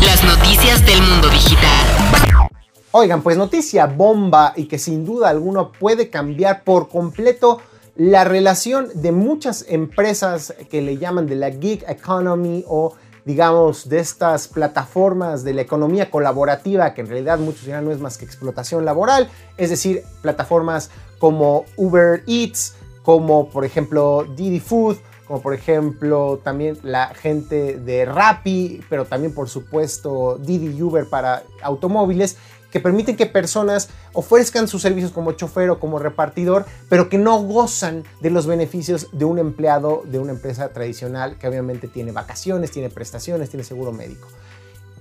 [0.00, 2.50] Las noticias del mundo digital.
[2.92, 7.60] Oigan, pues noticia bomba y que sin duda alguna puede cambiar por completo
[7.96, 13.98] la relación de muchas empresas que le llaman de la gig economy o digamos de
[14.00, 18.24] estas plataformas de la economía colaborativa que en realidad muchos dirán no es más que
[18.24, 25.54] explotación laboral, es decir, plataformas como Uber Eats, como por ejemplo Didi Food, como por
[25.54, 32.38] ejemplo también la gente de Rappi, pero también por supuesto Didi Uber para automóviles
[32.72, 37.40] que permiten que personas ofrezcan sus servicios como chofer o como repartidor, pero que no
[37.42, 42.70] gozan de los beneficios de un empleado de una empresa tradicional que obviamente tiene vacaciones,
[42.70, 44.26] tiene prestaciones, tiene seguro médico.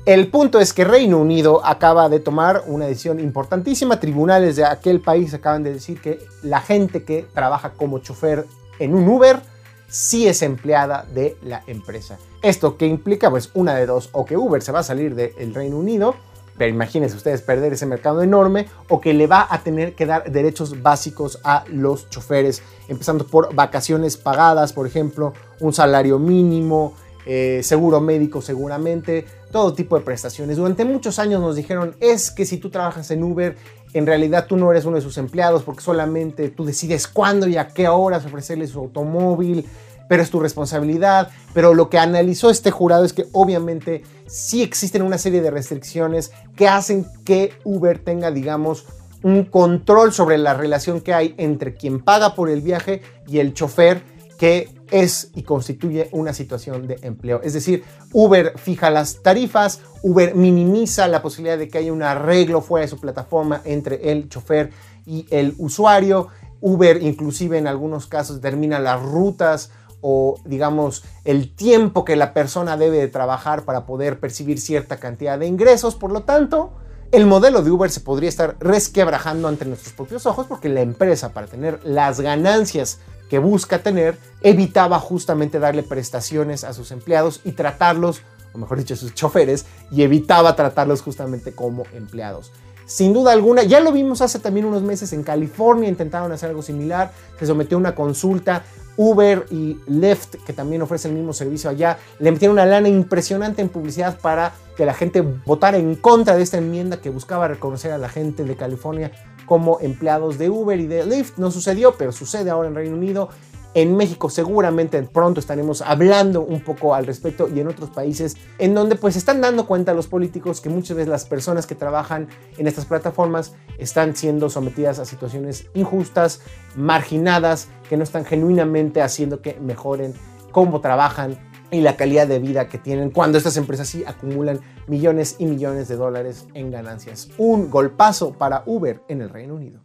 [0.06, 4.00] El punto es que Reino Unido acaba de tomar una decisión importantísima.
[4.00, 8.48] Tribunales de aquel país acaban de decir que la gente que trabaja como chofer
[8.80, 9.40] en un Uber
[9.88, 12.18] sí es empleada de la empresa.
[12.42, 15.54] Esto que implica pues una de dos, o que Uber se va a salir del
[15.54, 16.16] Reino Unido
[16.58, 20.32] pero imagínense ustedes perder ese mercado enorme o que le va a tener que dar
[20.32, 26.94] derechos básicos a los choferes, empezando por vacaciones pagadas, por ejemplo, un salario mínimo,
[27.26, 30.58] eh, seguro médico seguramente, todo tipo de prestaciones.
[30.58, 33.56] Durante muchos años nos dijeron, es que si tú trabajas en Uber,
[33.94, 37.58] en realidad tú no eres uno de sus empleados porque solamente tú decides cuándo y
[37.58, 39.66] a qué horas ofrecerle su automóvil,
[40.12, 41.30] pero es tu responsabilidad.
[41.54, 46.34] Pero lo que analizó este jurado es que obviamente sí existen una serie de restricciones
[46.58, 48.84] que hacen que Uber tenga, digamos,
[49.24, 53.54] un control sobre la relación que hay entre quien paga por el viaje y el
[53.54, 54.04] chofer
[54.38, 57.40] que es y constituye una situación de empleo.
[57.42, 62.60] Es decir, Uber fija las tarifas, Uber minimiza la posibilidad de que haya un arreglo
[62.60, 64.72] fuera de su plataforma entre el chofer
[65.06, 66.28] y el usuario.
[66.60, 72.78] Uber inclusive en algunos casos determina las rutas o digamos el tiempo que la persona
[72.78, 75.96] debe de trabajar para poder percibir cierta cantidad de ingresos.
[75.96, 76.74] Por lo tanto,
[77.12, 81.34] el modelo de Uber se podría estar resquebrajando ante nuestros propios ojos porque la empresa
[81.34, 87.54] para tener las ganancias que busca tener evitaba justamente darle prestaciones a sus empleados y
[87.54, 88.22] tratarlos,
[88.54, 92.52] o mejor dicho, a sus choferes, y evitaba tratarlos justamente como empleados.
[92.86, 96.62] Sin duda alguna, ya lo vimos hace también unos meses en California, intentaron hacer algo
[96.62, 98.64] similar, se sometió a una consulta,
[98.98, 103.62] Uber y Lyft, que también ofrece el mismo servicio allá, le metieron una lana impresionante
[103.62, 107.92] en publicidad para que la gente votara en contra de esta enmienda que buscaba reconocer
[107.92, 109.12] a la gente de California
[109.46, 111.38] como empleados de Uber y de Lyft.
[111.38, 113.30] No sucedió, pero sucede ahora en Reino Unido
[113.74, 118.74] en México seguramente pronto estaremos hablando un poco al respecto y en otros países en
[118.74, 122.68] donde pues están dando cuenta los políticos que muchas veces las personas que trabajan en
[122.68, 126.42] estas plataformas están siendo sometidas a situaciones injustas,
[126.76, 130.14] marginadas, que no están genuinamente haciendo que mejoren
[130.52, 131.38] cómo trabajan
[131.72, 135.88] y la calidad de vida que tienen cuando estas empresas sí acumulan millones y millones
[135.88, 137.30] de dólares en ganancias.
[137.38, 139.80] Un golpazo para Uber en el Reino Unido.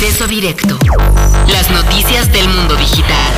[0.00, 0.78] Directo.
[1.52, 3.34] Las noticias del mundo digital.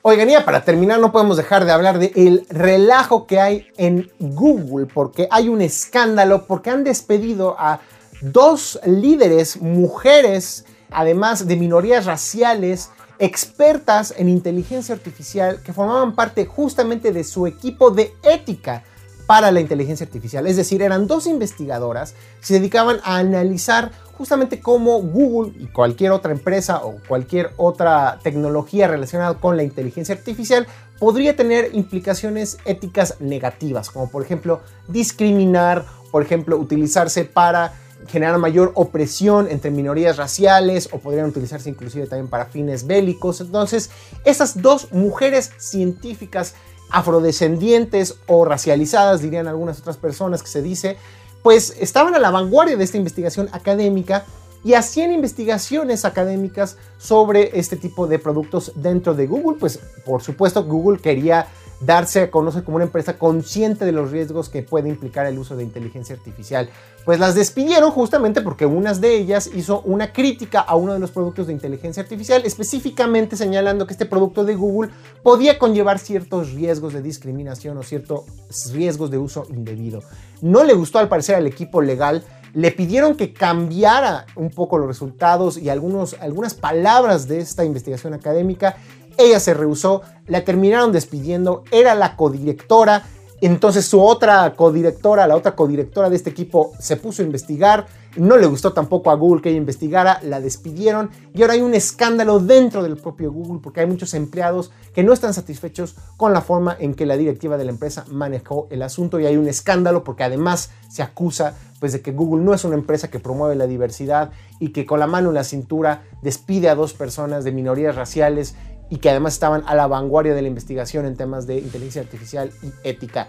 [0.00, 4.10] Oigan, ya para terminar no podemos dejar de hablar del el relajo que hay en
[4.18, 7.80] Google porque hay un escándalo porque han despedido a
[8.22, 17.12] dos líderes, mujeres, además de minorías raciales, expertas en inteligencia artificial que formaban parte justamente
[17.12, 18.84] de su equipo de ética
[19.26, 20.46] para la inteligencia artificial.
[20.46, 26.12] Es decir, eran dos investigadoras que se dedicaban a analizar justamente cómo Google y cualquier
[26.12, 30.66] otra empresa o cualquier otra tecnología relacionada con la inteligencia artificial
[30.98, 37.74] podría tener implicaciones éticas negativas, como por ejemplo discriminar, por ejemplo utilizarse para
[38.06, 43.40] generar mayor opresión entre minorías raciales o podrían utilizarse inclusive también para fines bélicos.
[43.40, 43.90] Entonces,
[44.24, 46.54] esas dos mujeres científicas
[46.90, 50.96] afrodescendientes o racializadas, dirían algunas otras personas que se dice,
[51.42, 54.24] pues estaban a la vanguardia de esta investigación académica
[54.64, 59.58] y hacían investigaciones académicas sobre este tipo de productos dentro de Google.
[59.60, 61.48] Pues por supuesto Google quería
[61.80, 65.56] darse a conocer como una empresa consciente de los riesgos que puede implicar el uso
[65.56, 66.68] de inteligencia artificial.
[67.04, 71.10] Pues las despidieron justamente porque una de ellas hizo una crítica a uno de los
[71.10, 74.90] productos de inteligencia artificial, específicamente señalando que este producto de Google
[75.22, 78.24] podía conllevar ciertos riesgos de discriminación o ciertos
[78.72, 80.02] riesgos de uso indebido.
[80.40, 84.86] No le gustó al parecer al equipo legal le pidieron que cambiara un poco los
[84.86, 88.76] resultados y algunos, algunas palabras de esta investigación académica
[89.18, 93.04] ella se rehusó, la terminaron despidiendo, era la codirectora.
[93.40, 97.86] Entonces su otra codirectora, la otra codirectora de este equipo, se puso a investigar.
[98.16, 101.74] No le gustó tampoco a Google que ella investigara, la despidieron y ahora hay un
[101.74, 106.40] escándalo dentro del propio Google porque hay muchos empleados que no están satisfechos con la
[106.40, 110.04] forma en que la directiva de la empresa manejó el asunto y hay un escándalo
[110.04, 113.66] porque además se acusa pues de que Google no es una empresa que promueve la
[113.66, 117.96] diversidad y que con la mano en la cintura despide a dos personas de minorías
[117.96, 118.54] raciales
[118.90, 122.50] y que además estaban a la vanguardia de la investigación en temas de inteligencia artificial
[122.62, 123.28] y ética.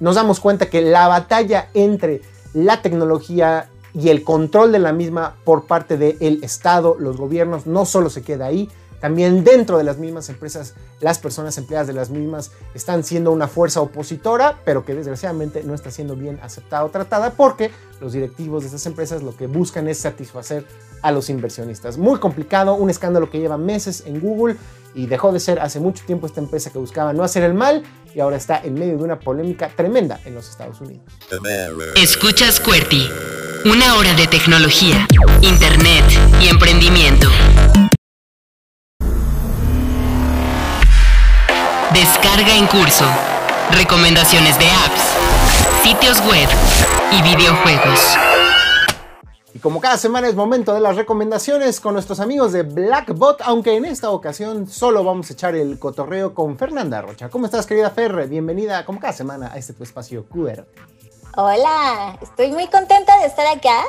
[0.00, 2.22] Nos damos cuenta que la batalla entre
[2.54, 7.84] la tecnología y el control de la misma por parte del Estado, los gobiernos, no
[7.84, 8.68] solo se queda ahí,
[9.00, 13.48] también dentro de las mismas empresas, las personas empleadas de las mismas están siendo una
[13.48, 18.62] fuerza opositora, pero que desgraciadamente no está siendo bien aceptada o tratada porque los directivos
[18.62, 20.64] de estas empresas lo que buscan es satisfacer
[21.02, 21.96] a los inversionistas.
[21.96, 24.56] Muy complicado, un escándalo que lleva meses en Google
[24.94, 27.84] y dejó de ser hace mucho tiempo esta empresa que buscaba no hacer el mal
[28.14, 31.04] y ahora está en medio de una polémica tremenda en los Estados Unidos.
[31.94, 33.08] Escuchas QWERTY,
[33.66, 35.06] una hora de tecnología,
[35.42, 36.04] internet
[36.40, 37.28] y emprendimiento.
[41.92, 43.06] Descarga en curso.
[43.70, 46.46] Recomendaciones de apps, sitios web
[47.10, 48.14] y videojuegos.
[49.54, 53.74] Y como cada semana es momento de las recomendaciones con nuestros amigos de Blackbot, aunque
[53.74, 57.30] en esta ocasión solo vamos a echar el cotorreo con Fernanda Rocha.
[57.30, 58.28] ¿Cómo estás, querida Fer?
[58.28, 60.66] Bienvenida, como cada semana, a este tu espacio QR.
[61.36, 63.82] Hola, estoy muy contenta de estar acá.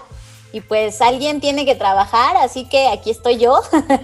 [0.52, 3.62] Y pues alguien tiene que trabajar, así que aquí estoy yo.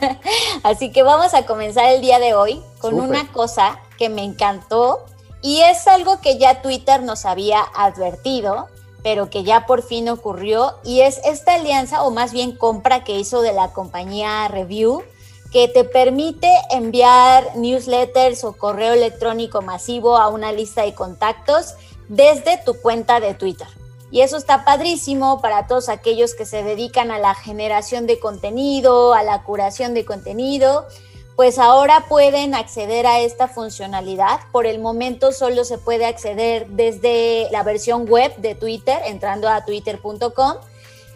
[0.63, 5.05] así que vamos a comenzar el día de hoy con una cosa que me encantó
[5.41, 8.67] y es algo que ya Twitter nos había advertido,
[9.03, 13.19] pero que ya por fin ocurrió y es esta alianza o más bien compra que
[13.19, 15.03] hizo de la compañía Review
[15.51, 21.75] que te permite enviar newsletters o correo electrónico masivo a una lista de contactos
[22.09, 23.67] desde tu cuenta de Twitter.
[24.11, 29.13] Y eso está padrísimo para todos aquellos que se dedican a la generación de contenido,
[29.13, 30.87] a la curación de contenido
[31.35, 34.39] pues ahora pueden acceder a esta funcionalidad.
[34.51, 39.65] Por el momento solo se puede acceder desde la versión web de Twitter, entrando a
[39.65, 40.53] twitter.com.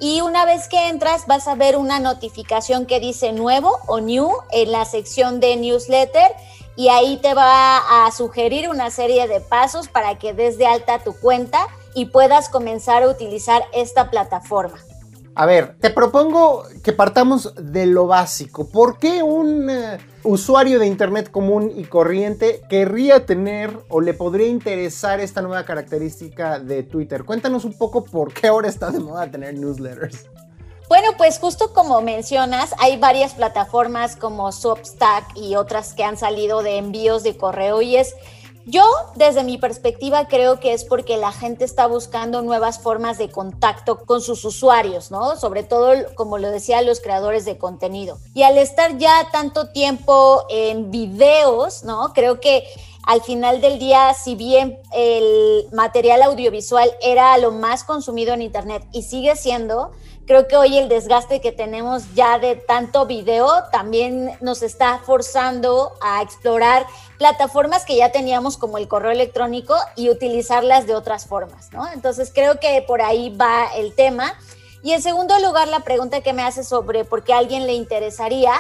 [0.02, 4.32] Y una vez que entras vas a ver una notificación que dice nuevo o new
[4.52, 6.32] en la sección de newsletter
[6.78, 11.00] y ahí te va a sugerir una serie de pasos para que des de alta
[11.00, 14.80] tu cuenta y puedas comenzar a utilizar esta plataforma.
[15.36, 18.70] A ver, te propongo que partamos de lo básico.
[18.70, 24.48] ¿Por qué un eh, usuario de Internet común y corriente querría tener o le podría
[24.48, 27.24] interesar esta nueva característica de Twitter?
[27.24, 30.26] Cuéntanos un poco por qué ahora está de moda tener newsletters.
[30.90, 36.64] Bueno, pues justo como mencionas, hay varias plataformas como Substack y otras que han salido
[36.64, 38.16] de envíos de correo y es
[38.66, 38.84] yo,
[39.16, 44.00] desde mi perspectiva, creo que es porque la gente está buscando nuevas formas de contacto
[44.06, 45.36] con sus usuarios, ¿no?
[45.38, 48.18] Sobre todo, como lo decía, los creadores de contenido.
[48.34, 52.14] Y al estar ya tanto tiempo en videos, ¿no?
[52.14, 52.64] Creo que
[53.04, 58.86] al final del día, si bien el material audiovisual era lo más consumido en Internet
[58.92, 59.92] y sigue siendo,
[60.30, 65.94] creo que hoy el desgaste que tenemos ya de tanto video también nos está forzando
[66.02, 66.86] a explorar
[67.18, 71.92] plataformas que ya teníamos como el correo electrónico y utilizarlas de otras formas, ¿no?
[71.92, 74.38] Entonces creo que por ahí va el tema.
[74.84, 77.74] Y en segundo lugar, la pregunta que me hace sobre por qué a alguien le
[77.74, 78.52] interesaría,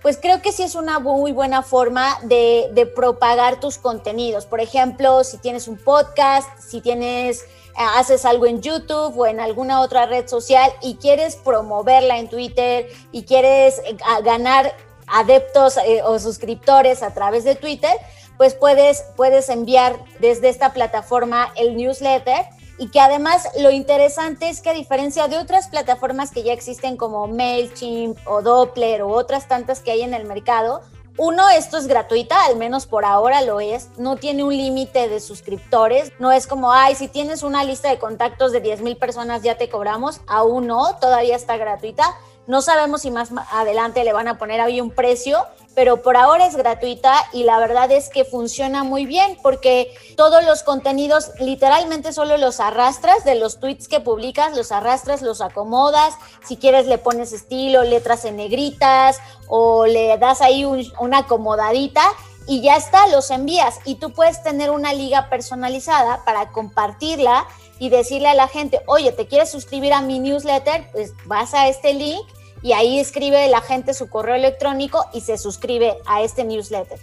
[0.00, 4.46] pues creo que sí es una muy buena forma de, de propagar tus contenidos.
[4.46, 7.44] Por ejemplo, si tienes un podcast, si tienes
[7.76, 12.88] haces algo en YouTube o en alguna otra red social y quieres promoverla en Twitter
[13.12, 14.74] y quieres eh, ganar
[15.06, 17.92] adeptos eh, o suscriptores a través de Twitter,
[18.36, 22.46] pues puedes, puedes enviar desde esta plataforma el newsletter
[22.78, 26.96] y que además lo interesante es que a diferencia de otras plataformas que ya existen
[26.96, 30.80] como MailChimp o Doppler o otras tantas que hay en el mercado,
[31.22, 33.90] uno, esto es gratuita, al menos por ahora lo es.
[33.98, 36.12] No tiene un límite de suscriptores.
[36.18, 39.58] No es como, ay, si tienes una lista de contactos de 10 mil personas ya
[39.58, 40.22] te cobramos.
[40.26, 42.04] Aún no, todavía está gratuita.
[42.50, 46.46] No sabemos si más adelante le van a poner ahí un precio, pero por ahora
[46.46, 52.12] es gratuita y la verdad es que funciona muy bien porque todos los contenidos literalmente
[52.12, 56.98] solo los arrastras de los tweets que publicas, los arrastras, los acomodas, si quieres le
[56.98, 62.02] pones estilo, letras en negritas o le das ahí una acomodadita
[62.48, 67.46] y ya está, los envías y tú puedes tener una liga personalizada para compartirla
[67.78, 70.90] y decirle a la gente, oye, ¿te quieres suscribir a mi newsletter?
[70.90, 72.26] Pues vas a este link
[72.62, 76.98] y ahí escribe la gente su correo electrónico y se suscribe a este newsletter.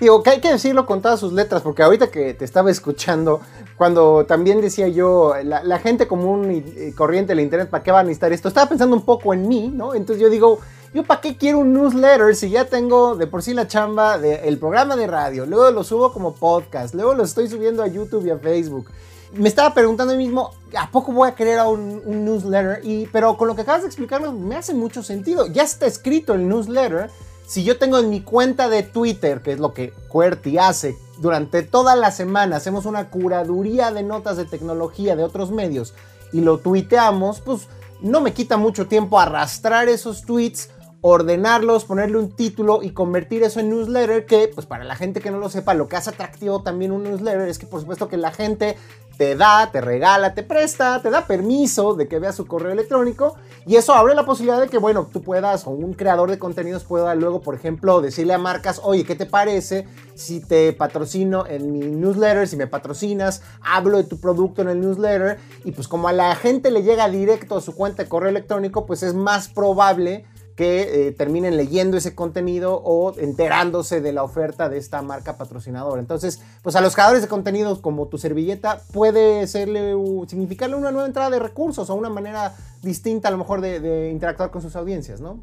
[0.00, 3.40] Digo, que hay que decirlo con todas sus letras, porque ahorita que te estaba escuchando,
[3.76, 8.02] cuando también decía yo, la, gente común y, corriente del Internet, ¿para qué va a
[8.02, 8.48] necesitar esto?
[8.48, 9.94] Estaba pensando un poco en mí, ¿no?
[9.94, 10.58] Entonces yo digo,
[10.92, 14.58] ¿yo para qué quiero un newsletter si ya tengo de por sí la chamba del
[14.58, 15.46] programa de radio?
[15.46, 18.90] Luego lo subo como podcast, luego lo estoy subiendo a YouTube y a Facebook
[19.34, 22.82] me estaba preguntando a mí mismo, ¿a poco voy a querer a un, newsletter?
[23.12, 25.46] Pero con lo que acabas de explicarme, me hace mucho sentido.
[25.46, 27.10] Ya está escrito el newsletter.
[27.46, 31.62] Si yo tengo en mi cuenta de Twitter, que es lo que QWERTY hace, durante
[31.62, 35.94] toda la semana hacemos una curaduría de notas de tecnología de otros medios
[36.32, 37.68] y lo tuiteamos, pues
[38.00, 40.70] no me quita mucho tiempo arrastrar esos tweets
[41.02, 45.32] ordenarlos, ponerle un título y convertir eso en newsletter, que pues para la gente que
[45.32, 48.16] no lo sepa, lo que hace atractivo también un newsletter es que por supuesto que
[48.16, 48.76] la gente
[49.18, 53.36] te da, te regala, te presta, te da permiso de que veas su correo electrónico
[53.66, 56.84] y eso abre la posibilidad de que, bueno, tú puedas o un creador de contenidos
[56.84, 61.72] pueda luego, por ejemplo, decirle a marcas, oye, ¿qué te parece si te patrocino en
[61.72, 66.06] mi newsletter, si me patrocinas, hablo de tu producto en el newsletter y pues como
[66.06, 69.48] a la gente le llega directo a su cuenta de correo electrónico, pues es más
[69.48, 70.24] probable
[70.56, 76.00] que eh, terminen leyendo ese contenido o enterándose de la oferta de esta marca patrocinadora.
[76.00, 79.94] Entonces, pues a los creadores de contenidos como tu servilleta puede serle,
[80.26, 84.10] significarle una nueva entrada de recursos o una manera distinta a lo mejor de, de
[84.10, 85.40] interactuar con sus audiencias, ¿no?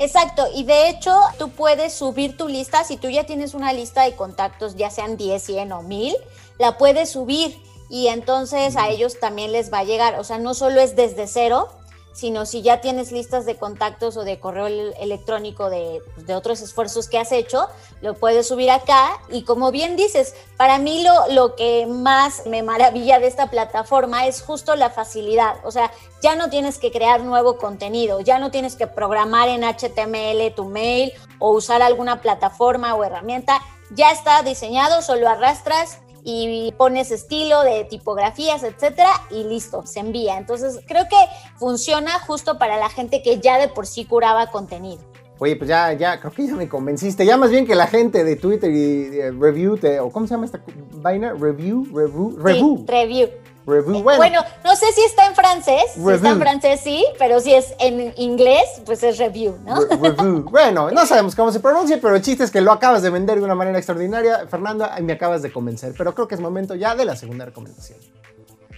[0.00, 4.04] Exacto, y de hecho tú puedes subir tu lista, si tú ya tienes una lista
[4.04, 6.14] de contactos, ya sean 10, 100 o 1000,
[6.60, 7.56] la puedes subir
[7.90, 11.26] y entonces a ellos también les va a llegar, o sea, no solo es desde
[11.26, 11.68] cero,
[12.18, 17.06] sino si ya tienes listas de contactos o de correo electrónico pues, de, otros esfuerzos
[17.06, 17.68] que has hecho,
[18.00, 19.20] lo puedes subir acá.
[19.30, 24.26] Y como bien dices, para mí lo, lo que más me maravilla de esta plataforma
[24.26, 25.58] es justo la facilidad.
[25.62, 29.62] O sea, ya no tienes que crear nuevo contenido, ya no tienes que programar en
[29.62, 33.62] HTML tu mail o usar alguna plataforma o herramienta.
[33.90, 36.00] Ya está diseñado, solo arrastras
[36.30, 40.36] y pones estilo de tipografías, etcétera, y listo, se envía.
[40.36, 41.16] Entonces, creo que
[41.56, 45.00] funciona justo para la gente que ya de por sí curaba contenido.
[45.38, 47.24] Oye, pues ya, ya, creo que ya me convenciste.
[47.24, 50.44] Ya más bien que la gente de Twitter y Review, te, o ¿cómo se llama
[50.44, 50.60] esta
[50.96, 51.32] vaina?
[51.32, 52.84] Review, Review, Review.
[52.86, 53.28] review.
[53.68, 54.02] Review.
[54.02, 57.74] Bueno, no sé si está en francés, si está en francés sí, pero si es
[57.78, 59.80] en inglés, pues es review, ¿no?
[59.84, 60.44] review.
[60.50, 63.38] Bueno, no sabemos cómo se pronuncia, pero el chiste es que lo acabas de vender
[63.38, 65.94] de una manera extraordinaria, Fernando, y me acabas de convencer.
[65.96, 67.98] Pero creo que es momento ya de la segunda recomendación.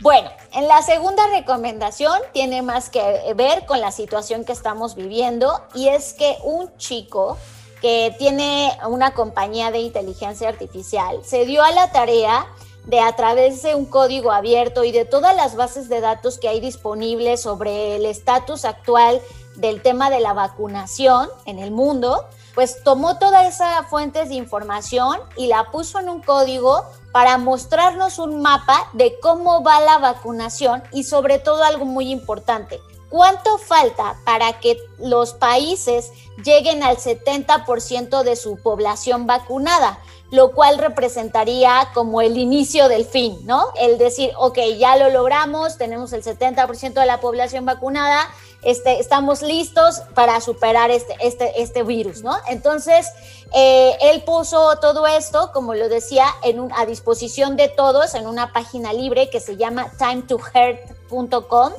[0.01, 5.53] Bueno, en la segunda recomendación tiene más que ver con la situación que estamos viviendo
[5.75, 7.37] y es que un chico
[7.83, 12.47] que tiene una compañía de inteligencia artificial se dio a la tarea
[12.85, 16.49] de a través de un código abierto y de todas las bases de datos que
[16.49, 19.21] hay disponibles sobre el estatus actual
[19.57, 25.19] del tema de la vacunación en el mundo, pues tomó toda esa fuentes de información
[25.37, 30.83] y la puso en un código para mostrarnos un mapa de cómo va la vacunación
[30.93, 32.81] y sobre todo algo muy importante,
[33.11, 36.13] ¿Cuánto falta para que los países
[36.45, 39.99] lleguen al 70% de su población vacunada?
[40.31, 43.67] Lo cual representaría como el inicio del fin, ¿no?
[43.79, 48.29] El decir, ok, ya lo logramos, tenemos el 70% de la población vacunada,
[48.63, 52.37] este, estamos listos para superar este, este, este virus, ¿no?
[52.49, 53.09] Entonces,
[53.55, 58.53] eh, él puso todo esto, como lo decía, en a disposición de todos en una
[58.53, 61.73] página libre que se llama timetoheart.com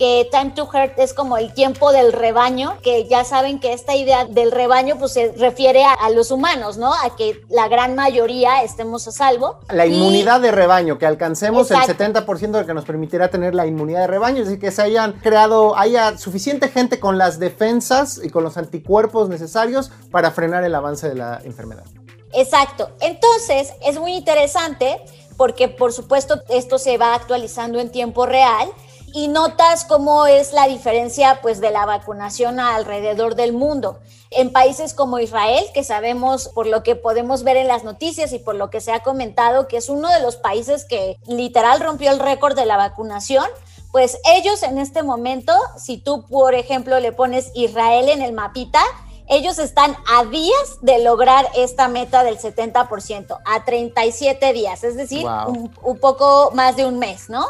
[0.00, 3.94] que Time to Hurt es como el tiempo del rebaño, que ya saben que esta
[3.94, 6.94] idea del rebaño pues se refiere a, los humanos, ¿no?
[6.94, 9.58] A que la gran mayoría estemos a salvo.
[9.68, 14.00] La inmunidad de rebaño, que alcancemos el 70% de que nos permitirá tener la inmunidad
[14.00, 18.30] de rebaño, es decir, que se hayan creado, haya suficiente gente con las defensas y
[18.30, 21.84] con los anticuerpos necesarios para frenar el avance de la enfermedad.
[22.32, 22.88] Exacto.
[23.00, 24.98] Entonces, es muy interesante
[25.36, 28.70] porque por supuesto esto se va actualizando en tiempo real
[29.12, 33.98] y notas cómo es la diferencia pues de la vacunación alrededor del mundo.
[34.30, 38.38] En países como Israel, que sabemos por lo que podemos ver en las noticias y
[38.38, 42.10] por lo que se ha comentado que es uno de los países que literal rompió
[42.10, 43.46] el récord de la vacunación,
[43.90, 48.82] pues ellos en este momento, si tú por ejemplo le pones Israel en el mapita,
[49.26, 55.24] ellos están a días de lograr esta meta del 70%, a 37 días, es decir,
[55.24, 57.46] un, un, poco más de un mes, ¿no?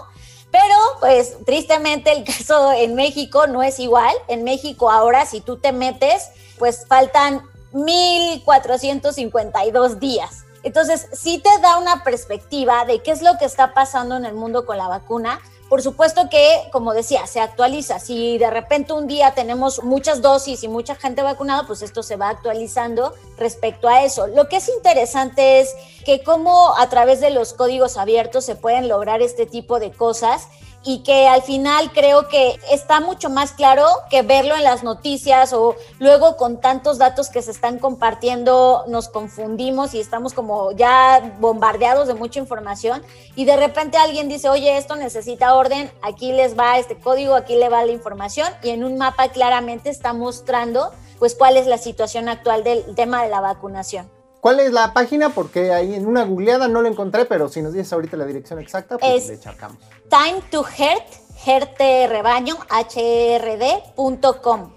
[0.50, 4.14] Pero, pues, tristemente el caso en México no es igual.
[4.28, 7.42] En México ahora, si tú te metes, pues faltan
[7.72, 10.44] 1.452 días.
[10.62, 14.34] Entonces, sí te da una perspectiva de qué es lo que está pasando en el
[14.34, 15.40] mundo con la vacuna,
[15.70, 18.00] por supuesto que, como decía, se actualiza.
[18.00, 22.16] Si de repente un día tenemos muchas dosis y mucha gente vacunada, pues esto se
[22.16, 24.26] va actualizando respecto a eso.
[24.26, 25.72] Lo que es interesante es
[26.04, 30.48] que cómo a través de los códigos abiertos se pueden lograr este tipo de cosas
[30.82, 35.52] y que al final creo que está mucho más claro que verlo en las noticias
[35.52, 41.36] o luego con tantos datos que se están compartiendo nos confundimos y estamos como ya
[41.38, 43.02] bombardeados de mucha información
[43.36, 47.56] y de repente alguien dice, oye, esto necesita orden, aquí les va este código, aquí
[47.56, 51.76] le va la información y en un mapa claramente está mostrando pues cuál es la
[51.76, 54.19] situación actual del tema de la vacunación.
[54.40, 55.30] ¿Cuál es la página?
[55.30, 58.58] Porque ahí en una googleada no lo encontré, pero si nos dices ahorita la dirección
[58.58, 59.76] exacta, pues le echamos.
[60.08, 61.04] Time to Heart,
[61.44, 61.78] Heart
[62.10, 64.72] rebaño, hrd.com.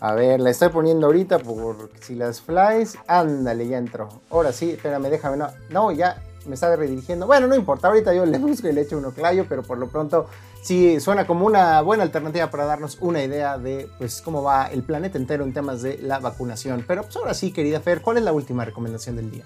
[0.00, 2.96] A ver, la estoy poniendo ahorita por si las flies.
[3.06, 4.08] Ándale, ya entró.
[4.30, 5.36] Ahora sí, espérame, déjame.
[5.36, 7.26] No, no ya me está redirigiendo.
[7.26, 9.88] Bueno, no importa, ahorita yo le busco y le echo uno clayo, pero por lo
[9.88, 10.26] pronto
[10.62, 14.82] sí suena como una buena alternativa para darnos una idea de pues cómo va el
[14.82, 16.84] planeta entero en temas de la vacunación.
[16.86, 19.44] Pero pues ahora sí, querida Fer, ¿cuál es la última recomendación del día?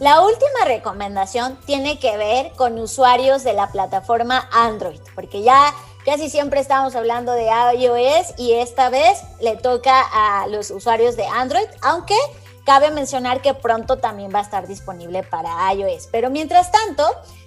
[0.00, 5.74] La última recomendación tiene que ver con usuarios de la plataforma Android, porque ya
[6.06, 11.26] casi siempre estamos hablando de iOS y esta vez le toca a los usuarios de
[11.26, 12.16] Android, aunque
[12.64, 16.08] Cabe mencionar que pronto también va a estar disponible para iOS.
[16.10, 17.04] Pero mientras tanto,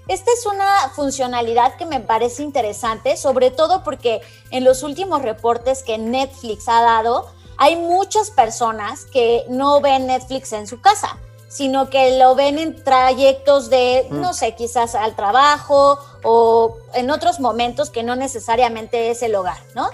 [0.07, 5.84] esta es una funcionalidad que me parece interesante, sobre todo porque en los últimos reportes
[5.84, 11.89] que Netflix ha dado, hay muchas personas que no ven Netflix en su casa, sino
[11.89, 14.20] que lo ven en trayectos de, mm.
[14.20, 19.59] no sé, quizás al trabajo o en otros momentos que no necesariamente es el hogar,
[19.76, 19.89] ¿no?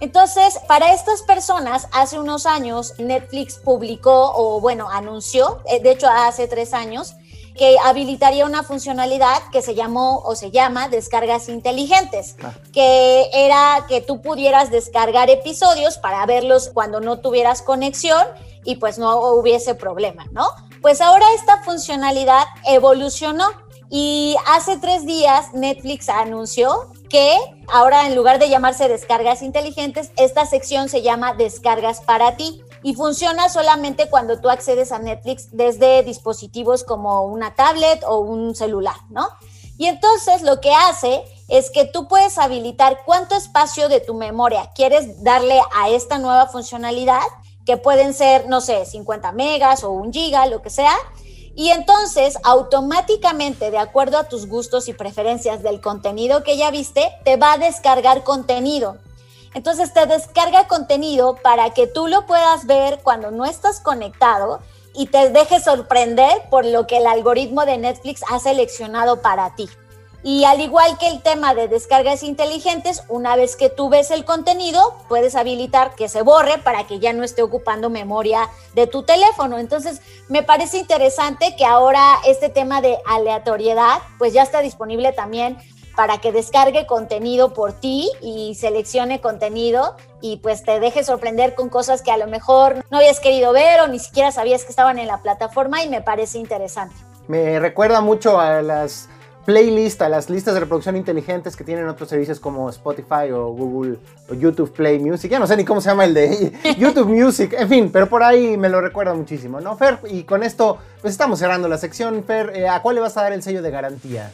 [0.00, 6.08] Entonces, para estas personas, hace unos años Netflix publicó o bueno, anunció, eh, de hecho
[6.08, 7.14] hace tres años,
[7.56, 12.54] que habilitaría una funcionalidad que se llamó o se llama descargas inteligentes, ah.
[12.72, 18.26] que era que tú pudieras descargar episodios para verlos cuando no tuvieras conexión
[18.64, 20.46] y pues no hubiese problema, ¿no?
[20.80, 23.44] Pues ahora esta funcionalidad evolucionó
[23.90, 27.36] y hace tres días Netflix anunció que
[27.68, 32.94] ahora en lugar de llamarse descargas inteligentes, esta sección se llama descargas para ti y
[32.94, 38.96] funciona solamente cuando tú accedes a Netflix desde dispositivos como una tablet o un celular,
[39.10, 39.28] ¿no?
[39.76, 44.70] Y entonces lo que hace es que tú puedes habilitar cuánto espacio de tu memoria
[44.74, 47.22] quieres darle a esta nueva funcionalidad,
[47.66, 50.94] que pueden ser, no sé, 50 megas o un giga, lo que sea,
[51.54, 57.12] y entonces, automáticamente, de acuerdo a tus gustos y preferencias del contenido que ya viste,
[57.24, 58.98] te va a descargar contenido.
[59.52, 64.60] Entonces, te descarga contenido para que tú lo puedas ver cuando no estás conectado
[64.94, 69.68] y te dejes sorprender por lo que el algoritmo de Netflix ha seleccionado para ti.
[70.22, 74.24] Y al igual que el tema de descargas inteligentes, una vez que tú ves el
[74.24, 79.02] contenido, puedes habilitar que se borre para que ya no esté ocupando memoria de tu
[79.02, 79.58] teléfono.
[79.58, 85.56] Entonces, me parece interesante que ahora este tema de aleatoriedad, pues ya está disponible también
[85.96, 91.68] para que descargue contenido por ti y seleccione contenido y pues te deje sorprender con
[91.68, 94.98] cosas que a lo mejor no habías querido ver o ni siquiera sabías que estaban
[94.98, 96.94] en la plataforma y me parece interesante.
[97.26, 99.08] Me recuerda mucho a las
[99.44, 103.98] playlist, a las listas de reproducción inteligentes que tienen otros servicios como Spotify o Google
[104.30, 105.30] o YouTube Play Music.
[105.30, 107.54] Ya no sé ni cómo se llama el de YouTube Music.
[107.58, 109.98] En fin, pero por ahí me lo recuerda muchísimo, ¿no, Fer?
[110.10, 112.24] Y con esto, pues estamos cerrando la sección.
[112.24, 114.30] Fer, eh, ¿a cuál le vas a dar el sello de garantía?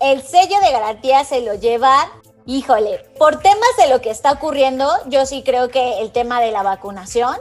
[0.00, 2.08] El sello de garantía se lo lleva
[2.44, 6.50] Híjole, por temas de lo que está ocurriendo, yo sí creo que el tema de
[6.50, 7.36] la vacunación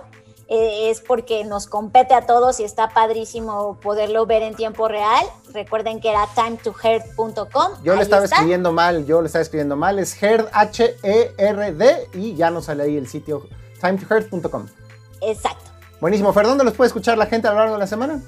[0.51, 5.25] es porque nos compete a todos y está padrísimo poderlo ver en tiempo real.
[5.53, 7.83] Recuerden que era timetoherd.com.
[7.83, 12.51] Yo le estaba escribiendo mal, yo le estaba escribiendo mal, es herd, H-E-R-D, y ya
[12.51, 13.47] nos sale ahí el sitio
[13.79, 14.67] timetoherd.com.
[15.21, 15.71] Exacto.
[16.01, 18.21] Buenísimo, Fer, ¿dónde los puede escuchar la gente a lo largo de la semana?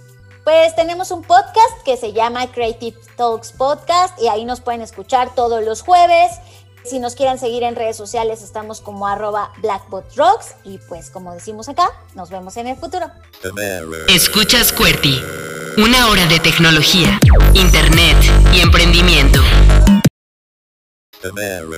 [0.43, 5.33] Pues tenemos un podcast que se llama Creative Talks Podcast y ahí nos pueden escuchar
[5.35, 6.31] todos los jueves.
[6.85, 11.69] Si nos quieren seguir en redes sociales, estamos como arroba blackbotrocks y pues como decimos
[11.69, 13.09] acá, nos vemos en el futuro.
[14.09, 15.23] Escuchas QWERTY,
[15.77, 17.19] una hora de tecnología,
[17.53, 18.17] internet
[18.53, 19.41] y emprendimiento.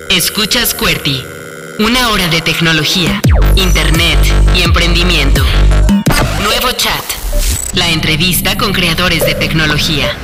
[0.10, 1.24] Escuchas QWERTY,
[1.80, 3.22] una hora de tecnología,
[3.56, 4.18] internet
[4.56, 5.44] y emprendimiento.
[6.42, 7.04] Nuevo chat,
[7.74, 10.18] la entrevista con creadores de tecnología.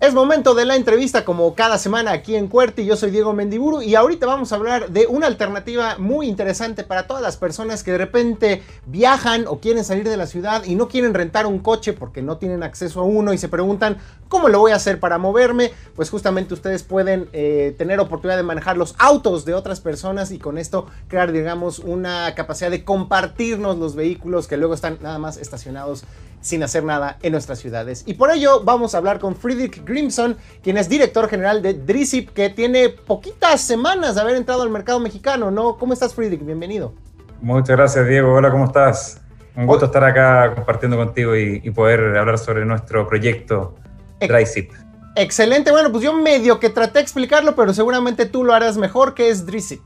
[0.00, 2.86] Es momento de la entrevista como cada semana aquí en Cuerti.
[2.86, 7.06] Yo soy Diego Mendiburu y ahorita vamos a hablar de una alternativa muy interesante para
[7.06, 10.88] todas las personas que de repente viajan o quieren salir de la ciudad y no
[10.88, 13.98] quieren rentar un coche porque no tienen acceso a uno y se preguntan
[14.30, 15.70] cómo lo voy a hacer para moverme.
[15.94, 20.38] Pues justamente ustedes pueden eh, tener oportunidad de manejar los autos de otras personas y
[20.38, 25.36] con esto crear digamos una capacidad de compartirnos los vehículos que luego están nada más
[25.36, 26.04] estacionados
[26.40, 28.04] sin hacer nada en nuestras ciudades.
[28.06, 32.30] Y por ello vamos a hablar con Friedrich Grimson, quien es director general de Drisip,
[32.30, 35.76] que tiene poquitas semanas de haber entrado al mercado mexicano, ¿no?
[35.76, 36.44] ¿Cómo estás, Friedrich?
[36.44, 36.94] Bienvenido.
[37.40, 38.34] Muchas gracias, Diego.
[38.34, 39.20] Hola, ¿cómo estás?
[39.56, 43.74] Un gusto estar acá compartiendo contigo y, poder hablar sobre nuestro proyecto
[44.20, 44.70] Drisip.
[45.16, 45.70] Excelente.
[45.70, 49.28] Bueno, pues yo medio que traté de explicarlo, pero seguramente tú lo harás mejor, que
[49.28, 49.80] es Drisip.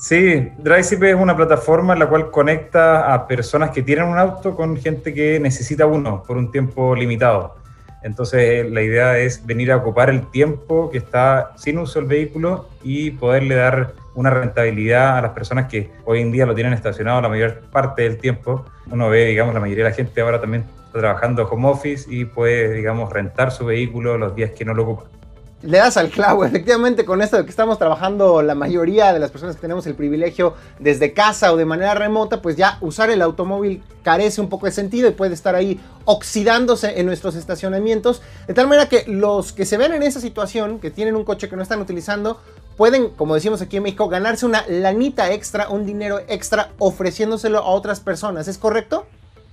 [0.00, 4.56] Sí, DriveZip es una plataforma en la cual conecta a personas que tienen un auto
[4.56, 7.56] con gente que necesita uno por un tiempo limitado.
[8.02, 12.66] Entonces la idea es venir a ocupar el tiempo que está sin uso el vehículo
[12.82, 17.20] y poderle dar una rentabilidad a las personas que hoy en día lo tienen estacionado
[17.20, 18.64] la mayor parte del tiempo.
[18.90, 22.24] Uno ve, digamos, la mayoría de la gente ahora también está trabajando home office y
[22.24, 25.19] puede, digamos, rentar su vehículo los días que no lo ocupa.
[25.62, 29.30] Le das al clavo, efectivamente, con esto de que estamos trabajando la mayoría de las
[29.30, 33.20] personas que tenemos el privilegio desde casa o de manera remota, pues ya usar el
[33.22, 38.22] automóvil carece un poco de sentido y puede estar ahí oxidándose en nuestros estacionamientos.
[38.46, 41.48] De tal manera que los que se ven en esa situación, que tienen un coche
[41.48, 42.40] que no están utilizando,
[42.76, 47.66] pueden, como decimos aquí en México, ganarse una lanita extra, un dinero extra, ofreciéndoselo a
[47.66, 48.48] otras personas.
[48.48, 49.06] ¿Es correcto?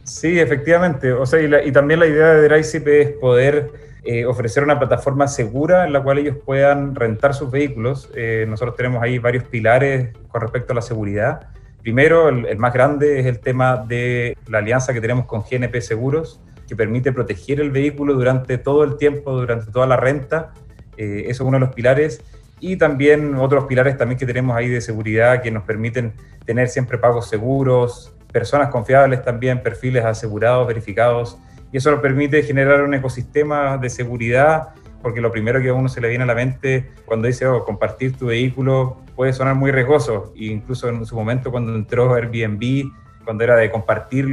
[0.06, 1.12] Sí, efectivamente.
[1.12, 5.86] O sea, y, también la idea de DriveZip es poder eh, ofrecer una plataforma segura
[5.86, 8.10] en la cual ellos puedan rentar sus vehículos.
[8.16, 11.50] Eh, nosotros tenemos ahí varios pilares con respecto a la seguridad.
[11.82, 16.40] Primero, el, más grande es el tema de la alianza que tenemos con GNP Seguros,
[16.70, 20.54] que permite proteger el vehículo durante todo el tiempo, durante toda la renta.
[20.96, 22.24] Eh, eso es uno de los pilares.
[22.62, 26.14] Y también otros pilares también que tenemos ahí de seguridad que nos permiten
[26.46, 31.38] tener siempre pagos seguros, personas confiables también, perfiles asegurados, verificados
[31.72, 34.70] y eso nos permite generar un ecosistema de seguridad,
[35.02, 37.64] porque lo primero que a uno se le viene a la mente cuando dice oh,
[37.64, 42.92] compartir tu vehículo puede sonar muy riesgoso, e incluso en su momento cuando entró Airbnb,
[43.26, 44.28] cuando era de compartir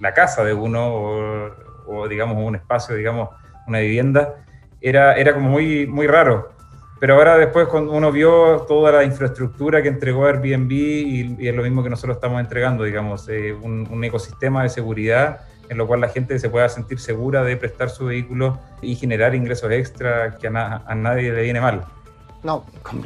[0.00, 1.50] la casa de uno
[1.86, 3.30] o, digamos un espacio, digamos
[3.66, 4.34] una vivienda,
[4.80, 6.50] era, era como muy, muy raro.
[6.98, 11.62] Pero ahora después cuando uno vio toda la infraestructura que entregó Airbnb y, es lo
[11.62, 16.08] mismo que nosotros estamos entregando, digamos, eh, un ecosistema de seguridad en lo cual la
[16.08, 20.94] gente se pueda sentir segura de prestar su vehículo y generar ingresos extra que a,
[20.94, 21.84] nadie le viene mal.
[22.42, 22.64] No,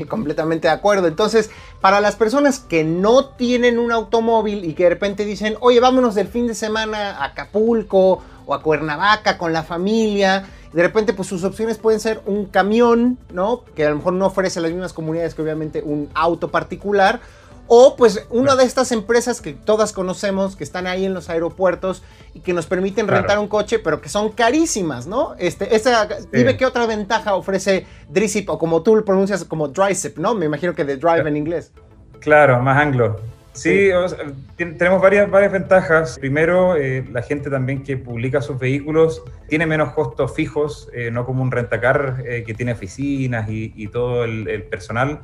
[0.08, 1.06] completamente de acuerdo.
[1.06, 1.50] Entonces,
[1.80, 6.14] para las personas que no tienen un automóvil y que de repente dicen, oye, vámonos
[6.14, 11.28] del fin de semana a Acapulco o a Cuernavaca con la familia, de repente pues
[11.28, 13.64] sus opciones pueden ser un camión, ¿no?
[13.74, 17.20] Que a lo mejor no ofrece las mismas comunidades que obviamente un auto particular,
[17.72, 22.02] o pues una de estas empresas que todas conocemos, que están ahí en los aeropuertos
[22.34, 25.36] y que nos permiten rentar un coche, pero que son carísimas, ¿no?
[25.38, 30.18] Este, esa, Dime qué otra ventaja ofrece Drizip, o como tú lo pronuncias como Drysip,
[30.18, 30.34] ¿no?
[30.34, 31.70] Me imagino que de drive en inglés.
[32.18, 33.20] Claro, más anglo.
[33.52, 33.90] Sí,
[34.56, 36.18] tenemos varias, varias ventajas.
[36.18, 41.24] Primero, eh, la gente también que publica sus vehículos tiene menos costos fijos, eh, no
[41.24, 45.20] como un rentacar eh, que tiene oficinas y, todo el, personal.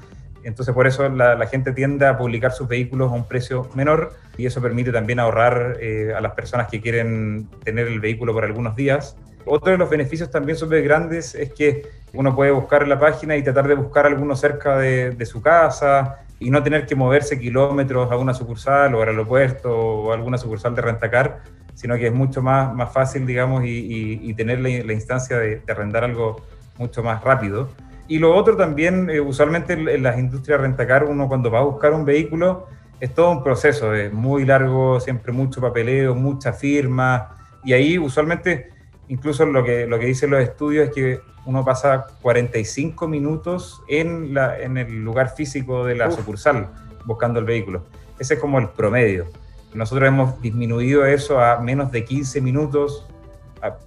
[0.46, 4.46] Entonces, por eso la, gente tiende a publicar sus vehículos a un precio menor y
[4.46, 5.76] eso permite también ahorrar
[6.16, 9.16] a las personas que quieren tener el vehículo por algunos días.
[9.44, 11.82] Otro de los beneficios también súper grandes es que
[12.12, 15.42] uno puede buscar en la página y tratar de buscar alguno cerca de, de su
[15.42, 20.14] casa y no tener que moverse kilómetros a una sucursal o al aeropuerto o a
[20.14, 21.40] alguna sucursal de rentacar,
[21.74, 26.42] sino que es mucho más, más fácil, digamos, y, tener la, instancia de, arrendar algo
[26.78, 27.70] mucho más rápido.
[28.08, 31.92] Y lo otro también, eh, usualmente en, las industrias rentacar, uno cuando va a buscar
[31.92, 32.66] un vehículo,
[33.00, 38.70] es todo un proceso, es muy largo, siempre mucho papeleo, mucha firma, y ahí usualmente,
[39.08, 44.34] incluso lo que, lo que dicen los estudios es que uno pasa 45 minutos en,
[44.34, 46.68] la, en el lugar físico de la sucursal
[47.04, 47.84] buscando el vehículo.
[48.18, 49.26] Ese es como el promedio.
[49.74, 53.06] Nosotros hemos disminuido eso a menos de 15 minutos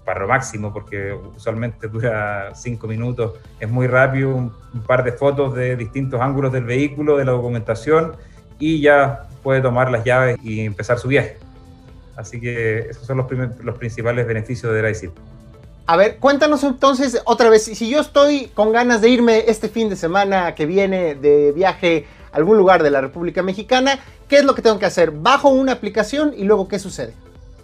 [0.05, 3.34] para lo máximo, porque usualmente dura 5 minutos.
[3.59, 4.51] Es muy rápido, un,
[4.86, 8.13] par de fotos de distintos ángulos del vehículo, de la documentación,
[8.59, 11.38] y ya puede tomar las llaves y empezar su viaje.
[12.15, 13.27] Así que esos son los,
[13.63, 15.11] los principales beneficios de ICIP.
[15.86, 19.89] A ver, cuéntanos entonces otra vez, si yo estoy con ganas de irme este fin
[19.89, 24.45] de semana que viene de viaje a algún lugar de la República Mexicana, ¿qué es
[24.45, 25.09] lo que tengo que hacer?
[25.09, 27.15] ¿Bajo una aplicación y luego qué sucede?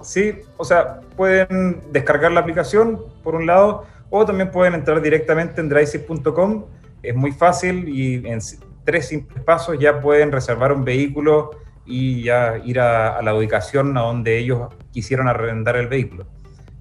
[0.05, 5.61] Sí, o sea, pueden descargar la aplicación por un lado o también pueden entrar directamente
[5.61, 6.65] en drivesys.com.
[7.01, 8.39] Es muy fácil y en
[8.83, 11.51] tres simples pasos ya pueden reservar un vehículo
[11.87, 16.27] y ya ir a, la ubicación a donde ellos quisieron arrendar el vehículo.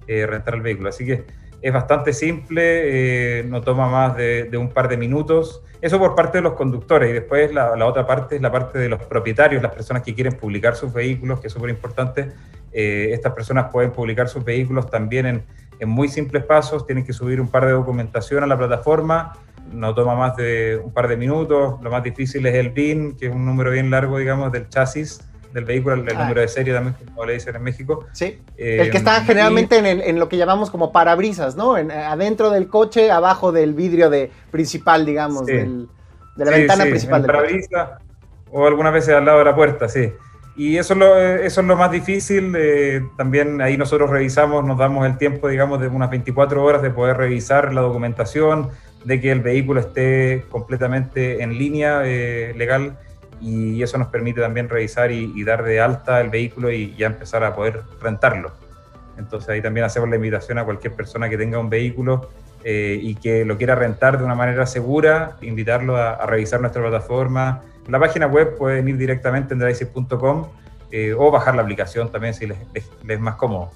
[0.07, 0.89] Eh, rentar el vehículo.
[0.89, 1.25] Así que
[1.63, 5.63] es bastante simple, eh, no toma más de, un par de minutos.
[5.81, 8.87] Eso por parte de los conductores y después la, otra parte es la parte de
[8.87, 12.29] los propietarios, las personas que quieren publicar sus vehículos, que es súper importante.
[12.77, 15.43] Eh, estas personas pueden publicar sus vehículos también en,
[15.79, 19.31] en muy simples pasos, tienen que subir un par de documentación a la plataforma,
[19.71, 21.81] no toma más de un par de minutos.
[21.81, 25.21] Lo más difícil es el BIN, que es un número bien largo, digamos, del chasis
[25.53, 26.23] del vehículo, el, ah.
[26.23, 28.05] número de serie también, como le dicen en México.
[28.11, 28.41] Sí.
[28.57, 31.77] el que está eh, generalmente en, lo que llamamos como parabrisas, ¿no?
[31.77, 35.87] En, adentro del coche, abajo del vidrio de principal, digamos, de
[36.35, 37.21] la ventana principal.
[37.21, 37.99] del parabrisa
[38.51, 40.11] o algunas veces al lado de la puerta, sí.
[40.55, 42.53] Y eso es lo, eso es lo más difícil.
[42.57, 46.91] Eh, también ahí nosotros revisamos, nos damos el tiempo, digamos, de unas 24 horas de
[46.91, 48.69] poder revisar la documentación,
[49.03, 52.97] de que el vehículo esté completamente en línea eh, legal
[53.41, 57.43] y eso nos permite también revisar y, dar de alta el vehículo y ya empezar
[57.43, 58.51] a poder rentarlo.
[59.17, 62.29] Entonces ahí también hacemos la invitación a cualquier persona que tenga un vehículo
[62.63, 67.61] eh, y que lo quiera rentar de una manera segura, invitarlo a, revisar nuestra plataforma.
[67.87, 70.47] La página web pueden ir directamente en drive.com
[70.91, 73.71] eh, o bajar la aplicación también si les es más cómodo.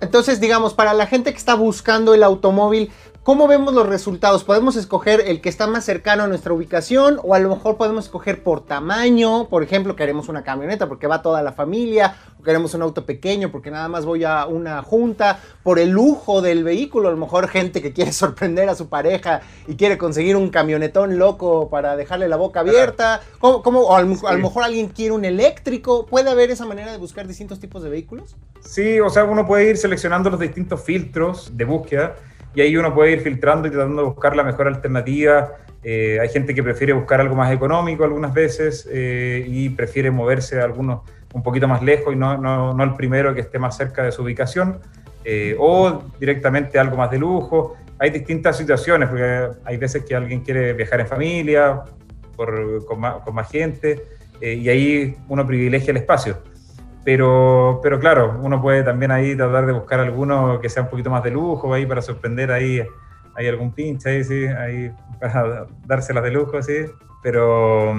[0.00, 2.90] Entonces, digamos, para la gente que está buscando el automóvil,
[3.30, 4.42] ¿Cómo vemos los resultados?
[4.42, 8.06] ¿Podemos escoger el que está más cercano a nuestra ubicación o a lo mejor podemos
[8.06, 9.48] escoger por tamaño?
[9.48, 13.52] Por ejemplo, queremos una camioneta porque va toda la familia o queremos un auto pequeño
[13.52, 15.38] porque nada más voy a una junta.
[15.62, 19.42] Por el lujo del vehículo, a lo mejor gente que quiere sorprender a su pareja
[19.68, 23.20] y quiere conseguir un camionetón loco para dejarle la boca abierta.
[23.38, 26.04] ¿Cómo, o a lo, a lo mejor alguien quiere un eléctrico.
[26.04, 28.34] ¿Puede haber esa manera de buscar distintos tipos de vehículos?
[28.58, 32.16] Sí, o sea, uno puede ir seleccionando los distintos filtros de búsqueda
[32.54, 35.52] y ahí uno puede ir filtrando y tratando de buscar la mejor alternativa.
[35.82, 40.60] Eh, hay gente que prefiere buscar algo más económico algunas veces eh, y prefiere moverse
[40.60, 43.76] a algunos un poquito más lejos y no, no, no, el primero que esté más
[43.76, 44.80] cerca de su ubicación
[45.24, 47.76] eh, o directamente algo más de lujo.
[47.98, 51.82] Hay distintas situaciones porque hay veces que alguien quiere viajar en familia
[52.36, 54.02] por, con, más, con, más, gente
[54.40, 56.38] y ahí uno privilegia el espacio.
[57.04, 61.10] Pero, pero claro, uno puede también ahí tratar de buscar alguno que sea un poquito
[61.10, 62.82] más de lujo ahí para sorprender ahí,
[63.34, 66.86] hay algún pinche ahí, sí, ahí para dárselas de lujo, sí.
[67.22, 67.94] Pero,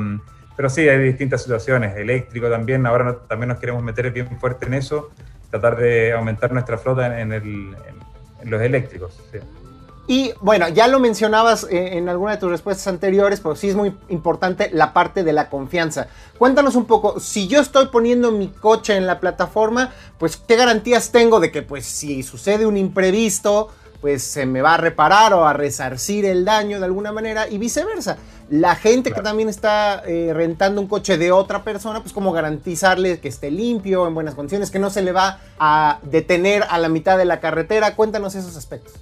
[0.55, 1.95] pero sí, hay distintas situaciones.
[1.95, 5.09] Eléctrico también, ahora también nos queremos meter bien fuerte en eso,
[5.49, 7.75] tratar de aumentar nuestra flota en, en
[8.43, 9.19] los eléctricos.
[9.31, 9.39] Sí.
[10.07, 13.75] Y bueno, ya lo mencionabas eh, en alguna de tus respuestas anteriores, pero sí es
[13.75, 16.07] muy importante la parte de la confianza.
[16.37, 21.11] Cuéntanos un poco, si yo estoy poniendo mi coche en la plataforma, pues qué garantías
[21.11, 23.69] tengo de que pues si sucede un imprevisto,
[24.01, 27.59] pues se me va a reparar o a resarcir el daño de alguna manera y
[27.59, 28.17] viceversa.
[28.49, 33.19] La gente que también está eh, rentando un coche de otra persona, pues cómo garantizarle
[33.19, 36.89] que esté limpio, en buenas condiciones, que no se le va a detener a la
[36.89, 37.95] mitad de la carretera.
[37.95, 38.93] Cuéntanos esos aspectos.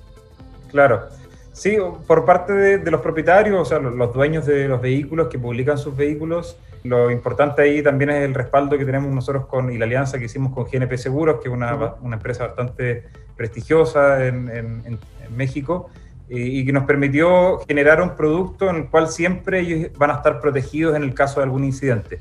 [0.70, 1.08] Claro.
[1.52, 5.78] Sí, por parte de, los propietarios, o sea, los, dueños de los vehículos que publican
[5.78, 6.58] sus vehículos.
[6.84, 10.26] Lo importante ahí también es el respaldo que tenemos nosotros con y la alianza que
[10.26, 13.04] hicimos con GNP Seguros, que es una, una empresa bastante
[13.36, 15.00] prestigiosa en, en,
[15.36, 15.90] México
[16.28, 20.40] y, que nos permitió generar un producto en el cual siempre ellos van a estar
[20.42, 22.20] protegidos en el caso de algún incidente.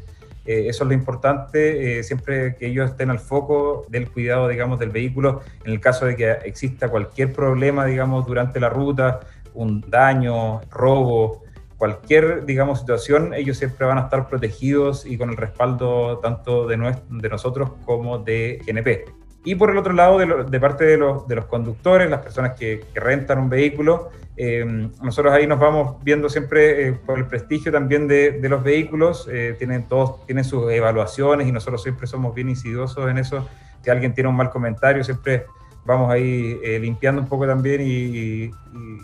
[0.49, 4.78] Eh, eso es lo importante, eh, siempre que ellos estén al foco del cuidado, digamos,
[4.78, 9.20] del vehículo, en el caso de que exista cualquier problema, digamos, durante la ruta,
[9.53, 11.44] un daño, robo,
[11.76, 16.96] cualquier, digamos, situación, ellos siempre van a estar protegidos y con el respaldo tanto de,
[17.11, 19.18] de nosotros como de GNP.
[19.44, 22.84] Y por el otro lado, de, parte de los, de los, conductores, las personas que,
[22.94, 24.11] rentan un vehículo,
[24.41, 24.64] eh,
[25.03, 29.57] nosotros ahí nos vamos viendo siempre eh, por el prestigio también de, los vehículos, eh,
[29.59, 33.49] tienen todos tienen sus evaluaciones y nosotros siempre somos bien insidiosos en eso.
[33.82, 35.47] Si alguien tiene un mal comentario, siempre
[35.84, 38.45] vamos ahí limpiando un poco también y,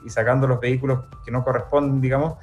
[0.05, 2.35] y, sacando los vehículos que no corresponden, digamos.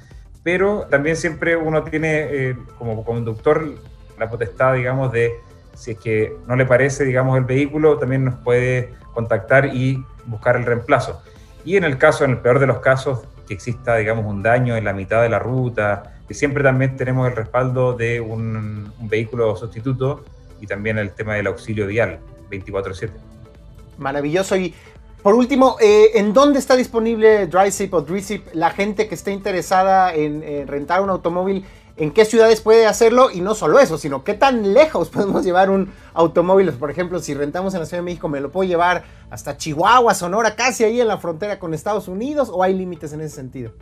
[0.42, 3.74] Pero también siempre uno tiene como conductor
[4.18, 5.32] la potestad, digamos, de
[5.74, 10.56] si es que no le parece, digamos, el vehículo, también nos puede contactar y buscar
[10.56, 11.22] el reemplazo.
[11.64, 14.76] Y en el caso, en el peor de los casos, que exista, digamos, un daño
[14.76, 19.56] en la mitad de la ruta, que siempre también tenemos el respaldo de un, vehículo
[19.56, 20.24] sustituto
[20.60, 22.18] y también el tema del auxilio vial
[22.50, 23.10] 24/7.
[23.98, 24.56] Maravilloso.
[24.56, 24.74] Y
[25.22, 28.46] por último, eh, ¿en dónde está disponible DriveZip o DriZip?
[28.54, 31.64] La gente que esté interesada en rentar un automóvil
[31.96, 35.70] en qué ciudades puede hacerlo y no solo eso, sino qué tan lejos podemos llevar
[35.70, 36.72] un automóvil.
[36.72, 40.14] Por ejemplo, si rentamos en la Ciudad de México, me lo puedo llevar hasta Chihuahua,
[40.14, 43.72] Sonora, casi ahí en la frontera con Estados Unidos, o hay límites en ese sentido.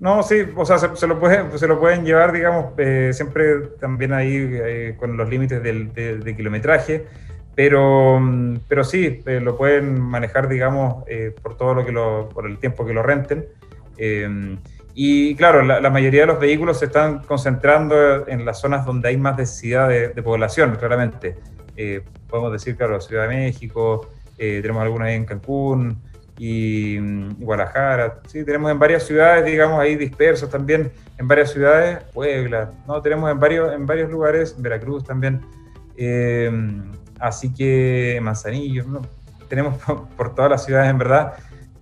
[0.00, 5.16] No, sí, o sea, se, lo, pueden, llevar, digamos, eh, siempre también ahí eh, con
[5.16, 7.06] los límites del, de, kilometraje,
[7.56, 8.20] pero,
[8.68, 11.04] pero sí, eh, lo pueden manejar, digamos,
[11.42, 13.46] por todo lo que lo, por el tiempo que lo renten.
[15.00, 19.16] Y claro, la, mayoría de los vehículos se están concentrando en las zonas donde hay
[19.16, 21.36] más densidad de, población, claramente.
[21.76, 26.02] Eh, podemos decir, claro, Ciudad de México, eh, tenemos algunas en Cancún
[26.36, 26.98] y,
[27.38, 28.22] Guadalajara.
[28.26, 33.00] Sí, tenemos en varias ciudades, digamos, ahí dispersos también, en varias ciudades, Puebla, ¿no?
[33.00, 35.42] Tenemos en varios, en varios lugares, Veracruz también.
[35.96, 36.50] Eh,
[37.20, 38.84] así que Manzanillo,
[39.48, 39.76] tenemos
[40.16, 41.34] por todas las ciudades en verdad.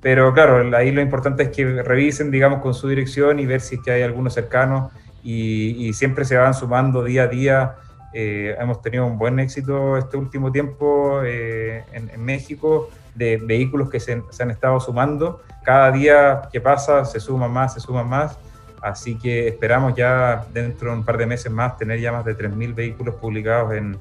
[0.07, 3.74] Pero claro, ahí lo importante es que revisen, digamos, con su dirección y ver si
[3.74, 4.92] es que hay algunos cercanos
[5.24, 7.74] y, siempre se van sumando día a día.
[8.14, 13.98] Eh, hemos tenido un buen éxito este último tiempo eh, en, México de vehículos que
[13.98, 15.42] se, han estado sumando.
[15.64, 18.38] Cada día que pasa se suma más, se suma más.
[18.80, 22.38] Así que esperamos ya dentro de un par de meses más tener ya más de
[22.38, 23.98] 3.000 vehículos publicados en,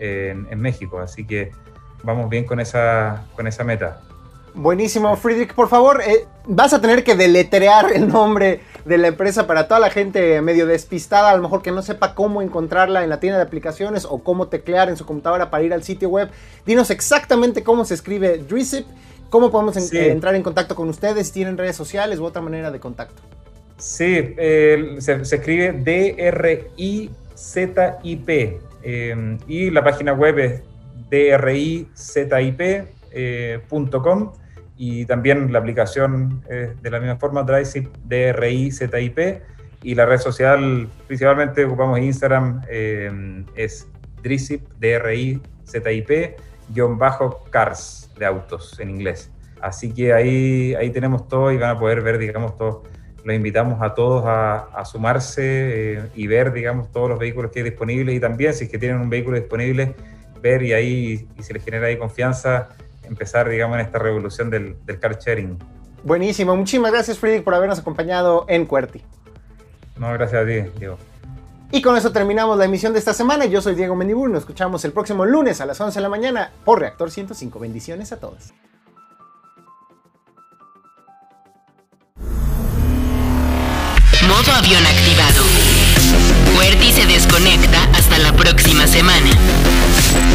[0.00, 0.98] en, en México.
[0.98, 1.52] Así que
[2.02, 4.00] vamos bien con esa, con esa meta.
[4.54, 9.48] Buenísimo, Friedrich, por favor, eh, vas a tener que deletrear el nombre de la empresa
[9.48, 13.10] para toda la gente medio despistada, a lo mejor que no sepa cómo encontrarla en
[13.10, 16.30] la tienda de aplicaciones o cómo teclear en su computadora para ir al sitio web.
[16.64, 18.86] Dinos exactamente cómo se escribe Drizip,
[19.28, 22.78] cómo podemos entrar en contacto con ustedes, si tienen redes sociales u otra manera de
[22.78, 23.22] contacto.
[23.76, 27.10] Sí, se, escribe D-R-I-Z-I-P
[28.84, 30.62] eh, y la página web es
[31.10, 31.88] DRIZIP.com
[34.76, 39.18] y también la aplicación de la misma forma, DriveZip DRI ZIP
[39.84, 43.86] y la red social, principalmente ocupamos Instagram, eh, es
[44.22, 46.38] DRIZIP DRI ZIP
[46.70, 49.30] guion bajo cars de autos en inglés.
[49.60, 52.82] Así que ahí, ahí tenemos todo y van a poder ver, digamos, todo.
[53.24, 55.42] Los invitamos a todos a, sumarse
[55.96, 58.78] eh, y ver, digamos, todos los vehículos que hay disponibles y también, si es que
[58.78, 59.94] tienen un vehículo disponible,
[60.42, 62.68] ver y ahí, y se les genera ahí confianza,
[63.06, 65.58] empezar, digamos, en esta revolución del, del car sharing.
[66.02, 66.54] Buenísimo.
[66.56, 69.02] Muchísimas gracias, Friedrich, por habernos acompañado en Cuerti.
[69.96, 70.98] No, gracias a ti, Diego.
[71.74, 73.46] Y con eso terminamos la emisión de esta semana.
[73.46, 74.30] Yo soy Diego Mendibur.
[74.30, 77.58] Nos escuchamos el próximo lunes a las 11 de la mañana por Reactor 105.
[77.58, 78.52] Bendiciones a todos.
[84.28, 85.42] Modo avión activado.
[86.54, 89.30] Cuerti se desconecta hasta la próxima semana.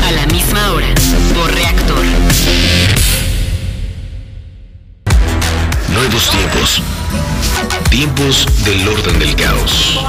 [0.06, 0.88] A la misma hora,
[1.34, 2.06] por reactor.
[5.94, 6.82] Nuevos tiempos.
[7.90, 10.00] Tiempos del orden del caos.